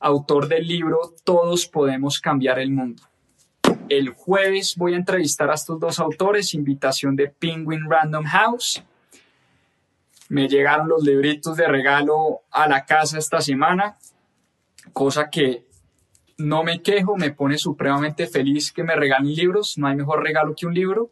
[0.00, 3.04] autor del libro Todos podemos cambiar el mundo.
[3.88, 8.82] El jueves voy a entrevistar a estos dos autores, invitación de Penguin Random House.
[10.32, 13.98] Me llegaron los libritos de regalo a la casa esta semana,
[14.94, 15.66] cosa que
[16.38, 20.54] no me quejo, me pone supremamente feliz que me regalen libros, no hay mejor regalo
[20.56, 21.10] que un libro.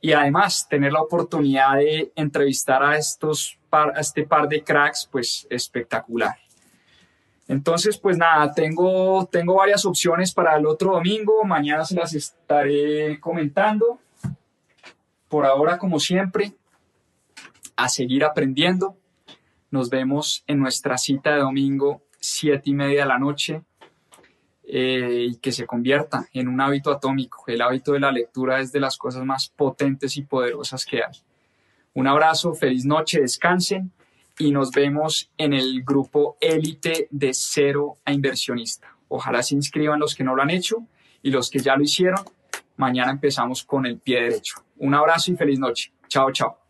[0.00, 5.46] Y además, tener la oportunidad de entrevistar a, estos a este par de cracks, pues
[5.48, 6.34] espectacular.
[7.46, 11.44] Entonces, pues nada, tengo, tengo varias opciones para el otro domingo.
[11.44, 14.00] Mañana se las estaré comentando.
[15.28, 16.54] Por ahora, como siempre,
[17.76, 18.96] a seguir aprendiendo.
[19.70, 23.62] Nos vemos en nuestra cita de domingo, siete y media de la noche,
[24.64, 27.44] eh, y que se convierta en un hábito atómico.
[27.46, 31.12] El hábito de la lectura es de las cosas más potentes y poderosas que hay.
[31.94, 33.92] Un abrazo, feliz noche, descansen
[34.38, 38.96] y nos vemos en el grupo élite de cero a inversionista.
[39.08, 40.86] Ojalá se inscriban los que no lo han hecho
[41.22, 42.24] y los que ya lo hicieron.
[42.76, 44.64] Mañana empezamos con el pie derecho.
[44.78, 45.92] Un abrazo y feliz noche.
[46.08, 46.61] Chao, chao.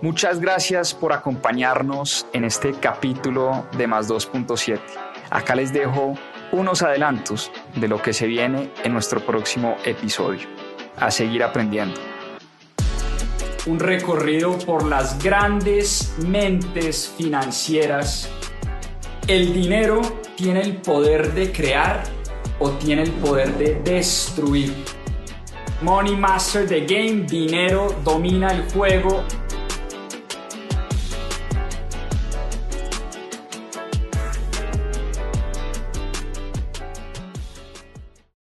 [0.00, 4.80] Muchas gracias por acompañarnos en este capítulo de Más 2.7.
[5.30, 6.14] Acá les dejo
[6.52, 10.46] unos adelantos de lo que se viene en nuestro próximo episodio.
[10.96, 12.00] A seguir aprendiendo
[13.66, 18.28] un recorrido por las grandes mentes financieras.
[19.26, 20.02] ¿El dinero
[20.36, 22.02] tiene el poder de crear
[22.58, 24.74] o tiene el poder de destruir?
[25.80, 29.24] Money Master the Game, dinero domina el juego